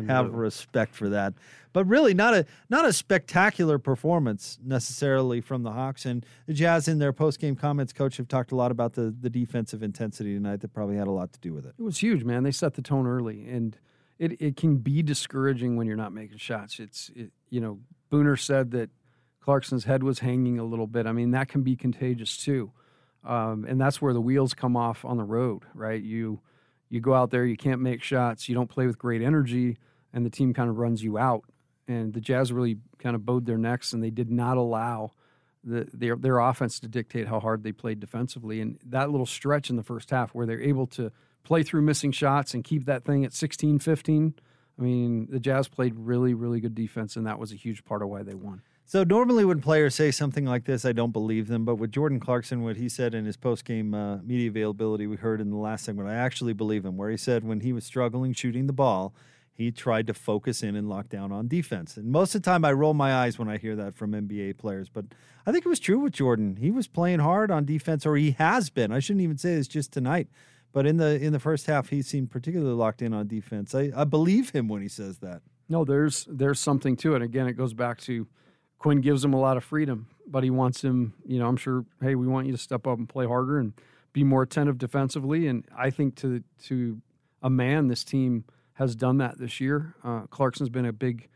[0.07, 0.37] have Lou.
[0.37, 1.33] respect for that.
[1.73, 6.87] But really, not a not a spectacular performance necessarily from the Hawks and the Jazz.
[6.87, 10.33] In their post game comments, coach have talked a lot about the the defensive intensity
[10.35, 10.61] tonight.
[10.61, 11.73] That probably had a lot to do with it.
[11.79, 12.43] It was huge, man.
[12.43, 13.75] They set the tone early, and
[14.19, 16.79] it, it can be discouraging when you're not making shots.
[16.79, 17.79] It's it, you know
[18.11, 18.91] Booner said that
[19.41, 21.07] Clarkson's head was hanging a little bit.
[21.07, 22.71] I mean that can be contagious too,
[23.25, 26.01] um, and that's where the wheels come off on the road, right?
[26.01, 26.39] You
[26.89, 29.77] you go out there, you can't make shots, you don't play with great energy,
[30.13, 31.43] and the team kind of runs you out.
[31.87, 35.11] And the Jazz really kind of bowed their necks, and they did not allow
[35.63, 38.61] the, their their offense to dictate how hard they played defensively.
[38.61, 41.11] And that little stretch in the first half where they're able to
[41.43, 44.35] play through missing shots and keep that thing at 16 15.
[44.77, 48.01] I mean, the Jazz played really, really good defense, and that was a huge part
[48.01, 48.61] of why they won.
[48.87, 51.65] So normally when players say something like this, I don't believe them.
[51.65, 55.41] But with Jordan Clarkson, what he said in his post-game uh, media availability, we heard
[55.41, 56.95] in the last segment, I actually believe him.
[56.95, 59.15] Where he said when he was struggling shooting the ball,
[59.51, 61.97] he tried to focus in and lock down on defense.
[61.97, 64.59] And most of the time, I roll my eyes when I hear that from NBA
[64.59, 64.87] players.
[64.87, 65.05] But
[65.47, 66.57] I think it was true with Jordan.
[66.57, 68.91] He was playing hard on defense, or he has been.
[68.91, 70.27] I shouldn't even say this just tonight.
[70.73, 73.73] But in the in the first half, he seemed particularly locked in on defense.
[73.73, 75.41] I, I believe him when he says that.
[75.69, 77.23] No, there's there's something to it.
[77.23, 78.27] Again, it goes back to
[78.85, 81.15] Quin gives him a lot of freedom, but he wants him.
[81.25, 81.85] You know, I'm sure.
[82.03, 83.73] Hey, we want you to step up and play harder and
[84.13, 85.47] be more attentive defensively.
[85.47, 87.01] And I think to to
[87.41, 89.95] a man, this team has done that this year.
[90.03, 91.29] Uh, Clarkson's been a big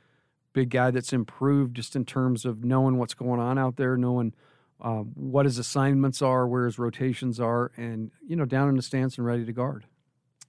[0.53, 4.35] big guy that's improved just in terms of knowing what's going on out there, knowing
[4.79, 8.83] uh, what his assignments are, where his rotations are, and you know, down in the
[8.83, 9.87] stance and ready to guard.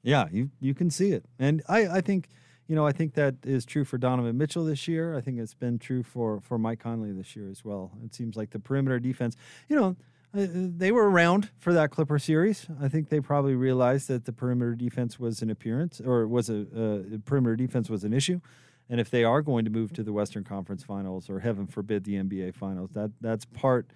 [0.03, 2.29] Yeah, you you can see it, and I I think
[2.71, 5.17] you know I think that is true for Donovan Mitchell this year.
[5.17, 7.91] I think it's been true for for Mike Conley this year as well.
[8.05, 9.37] It seems like the perimeter defense,
[9.69, 9.97] you know.
[10.33, 10.47] uh,
[10.83, 12.69] They were around for that Clipper series.
[12.81, 16.61] I think they probably realized that the perimeter defense was an appearance, or was a
[16.61, 18.41] uh, perimeter defense was an issue.
[18.89, 22.05] And if they are going to move to the Western Conference Finals, or heaven forbid
[22.05, 23.87] the NBA Finals, that that's part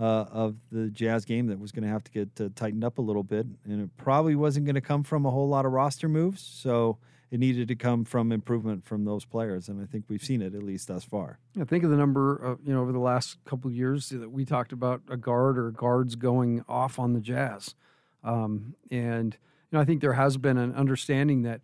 [0.00, 2.98] uh, of the Jazz game that was going to have to get uh, tightened up
[2.98, 5.70] a little bit, and it probably wasn't going to come from a whole lot of
[5.72, 6.42] roster moves.
[6.42, 6.98] So
[7.30, 10.54] it needed to come from improvement from those players, and I think we've seen it
[10.54, 11.38] at least thus far.
[11.60, 14.44] I think of the number of you know over the last couple years that we
[14.44, 17.74] talked about a guard or guards going off on the Jazz,
[18.22, 21.60] um, and you know I think there has been an understanding that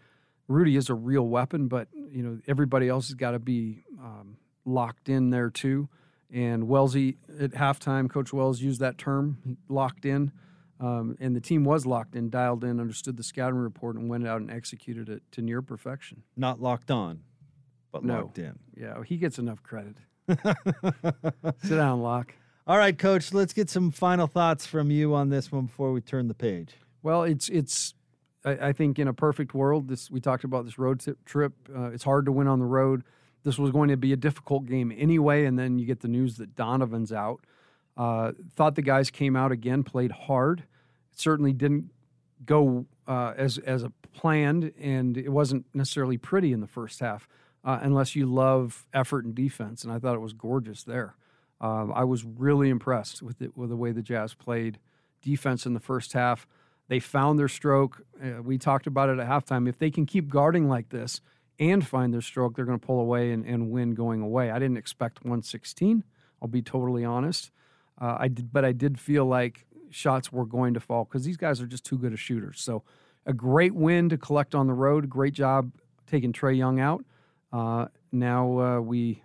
[0.49, 4.37] Rudy is a real weapon, but you know everybody else has got to be um,
[4.65, 5.89] locked in there too.
[6.33, 10.33] And Wellesley at halftime, Coach Wells used that term, locked in.
[10.83, 14.27] Um, and the team was locked in, dialed in, understood the scouting report, and went
[14.27, 16.25] out and executed it to near perfection.
[16.37, 17.21] Not locked on,
[17.93, 18.23] but No.
[18.23, 18.59] locked in.
[18.77, 19.95] Yeah, he gets enough credit.
[21.63, 22.35] Sit down, Locke.
[22.67, 23.33] All right, Coach.
[23.33, 26.75] Let's get some final thoughts from you on this one before we turn the page.
[27.03, 27.95] Well, it's it's.
[28.45, 31.53] I, I think in a perfect world, this we talked about this road trip.
[31.75, 33.03] Uh, it's hard to win on the road.
[33.45, 36.37] This was going to be a difficult game anyway, and then you get the news
[36.37, 37.45] that Donovan's out.
[37.97, 40.65] Uh, thought the guys came out again, played hard.
[41.13, 41.91] It certainly didn't
[42.45, 47.29] go uh, as as planned, and it wasn't necessarily pretty in the first half,
[47.65, 49.85] uh, unless you love effort and defense.
[49.85, 51.15] And I thought it was gorgeous there.
[51.61, 54.79] Um, I was really impressed with it, with the way the Jazz played
[55.23, 56.47] defense in the first half.
[56.89, 58.05] They found their stroke.
[58.23, 59.69] Uh, we talked about it at halftime.
[59.69, 61.21] If they can keep guarding like this
[61.59, 64.51] and find their stroke, they're going to pull away and, and win going away.
[64.51, 66.03] I didn't expect 116.
[66.43, 67.53] I'll be totally honest.
[68.01, 71.37] Uh, I did, but I did feel like shots were going to fall because these
[71.37, 72.61] guys are just too good of shooters.
[72.61, 72.83] So,
[73.25, 75.09] a great win to collect on the road.
[75.09, 75.71] Great job
[76.07, 77.05] taking Trae Young out.
[77.53, 79.23] Uh, now uh, we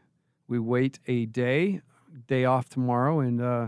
[0.47, 1.81] we wait a day,
[2.27, 3.67] day off tomorrow, and uh,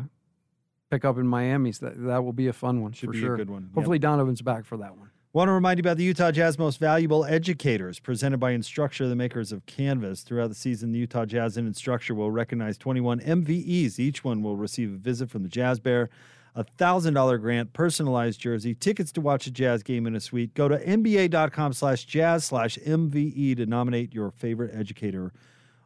[0.89, 1.72] pick up in Miami.
[1.72, 3.64] So that that will be a fun one Should be a good one.
[3.64, 3.76] Yep.
[3.76, 5.10] Hopefully Donovan's back for that one.
[5.32, 9.16] Want to remind you about the Utah Jazz Most Valuable Educators, presented by Instructure, the
[9.16, 10.24] makers of Canvas.
[10.24, 14.00] Throughout the season, the Utah Jazz and Instructure will recognize 21 MVEs.
[14.00, 16.10] Each one will receive a visit from the Jazz Bear,
[16.56, 20.54] a $1,000 grant, personalized jersey, tickets to watch a Jazz game in a suite.
[20.54, 25.32] Go to nba.com slash jazz slash MVE to nominate your favorite educator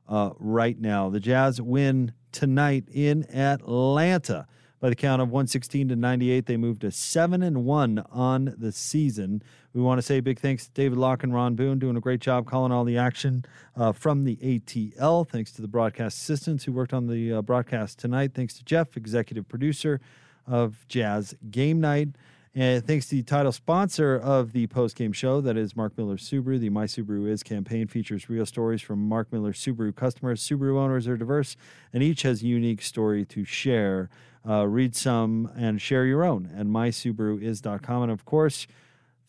[0.07, 1.09] uh, right now.
[1.09, 4.47] The Jazz win tonight in Atlanta.
[4.79, 8.73] By the count of 116 to 98, they moved to 7 and 1 on the
[8.73, 9.41] season.
[9.73, 12.19] We want to say big thanks to David Locke and Ron Boone doing a great
[12.19, 13.45] job calling all the action
[13.77, 15.25] uh, from the ATL.
[15.25, 18.33] Thanks to the broadcast assistants who worked on the uh, broadcast tonight.
[18.33, 20.01] Thanks to Jeff, executive producer
[20.47, 22.09] of Jazz Game Night.
[22.55, 26.59] And thanks to the title sponsor of the post-game show, that is Mark Miller Subaru.
[26.59, 30.39] The My Subaru Is campaign features real stories from Mark Miller Subaru customers.
[30.39, 31.55] Subaru owners are diverse,
[31.91, 34.09] and each has a unique story to share.
[34.47, 38.03] Uh, read some and share your own at mysubaruis.com.
[38.03, 38.67] And of course,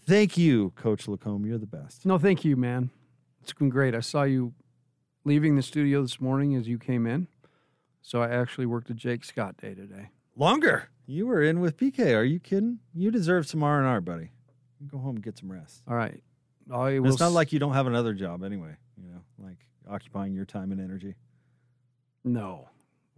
[0.07, 1.47] thank you, Coach LaComb.
[1.47, 2.05] You're the best.
[2.05, 2.91] No, thank you, man.
[3.41, 3.95] It's been great.
[3.95, 4.53] I saw you
[5.25, 7.29] leaving the studio this morning as you came in.
[8.03, 10.11] So I actually worked a Jake Scott day today.
[10.37, 10.89] Longer.
[11.07, 12.17] You were in with PK.
[12.17, 12.79] Are you kidding?
[12.95, 14.31] You deserve some R and R, buddy.
[14.87, 15.83] Go home and get some rest.
[15.89, 16.23] All right.
[16.73, 18.75] I will it's not s- like you don't have another job anyway.
[19.03, 19.59] You know, like
[19.89, 21.15] occupying your time and energy.
[22.25, 22.69] No.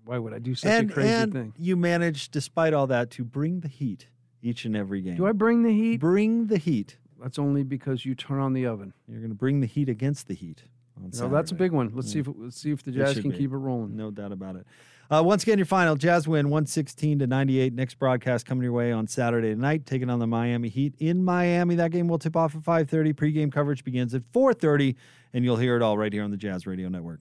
[0.04, 1.54] Why would I do such and a crazy and thing?
[1.56, 4.06] you manage, despite all that, to bring the heat
[4.42, 5.16] each and every game.
[5.16, 5.98] Do I bring the heat?
[6.00, 6.98] Bring the heat.
[7.20, 8.92] That's only because you turn on the oven.
[9.08, 10.64] You're going to bring the heat against the heat.
[10.96, 11.90] On No, that's a big one.
[11.94, 13.36] Let's see if let's see if the Jazz can be.
[13.38, 13.96] keep it rolling.
[13.96, 14.66] No doubt about it.
[15.10, 17.72] Uh, once again, your final Jazz win 116 to 98.
[17.72, 21.76] Next broadcast coming your way on Saturday night, taking on the Miami Heat in Miami.
[21.76, 23.12] That game will tip off at 5:30.
[23.12, 24.96] Pre-game coverage begins at 4:30,
[25.32, 27.20] and you'll hear it all right here on the Jazz Radio Network.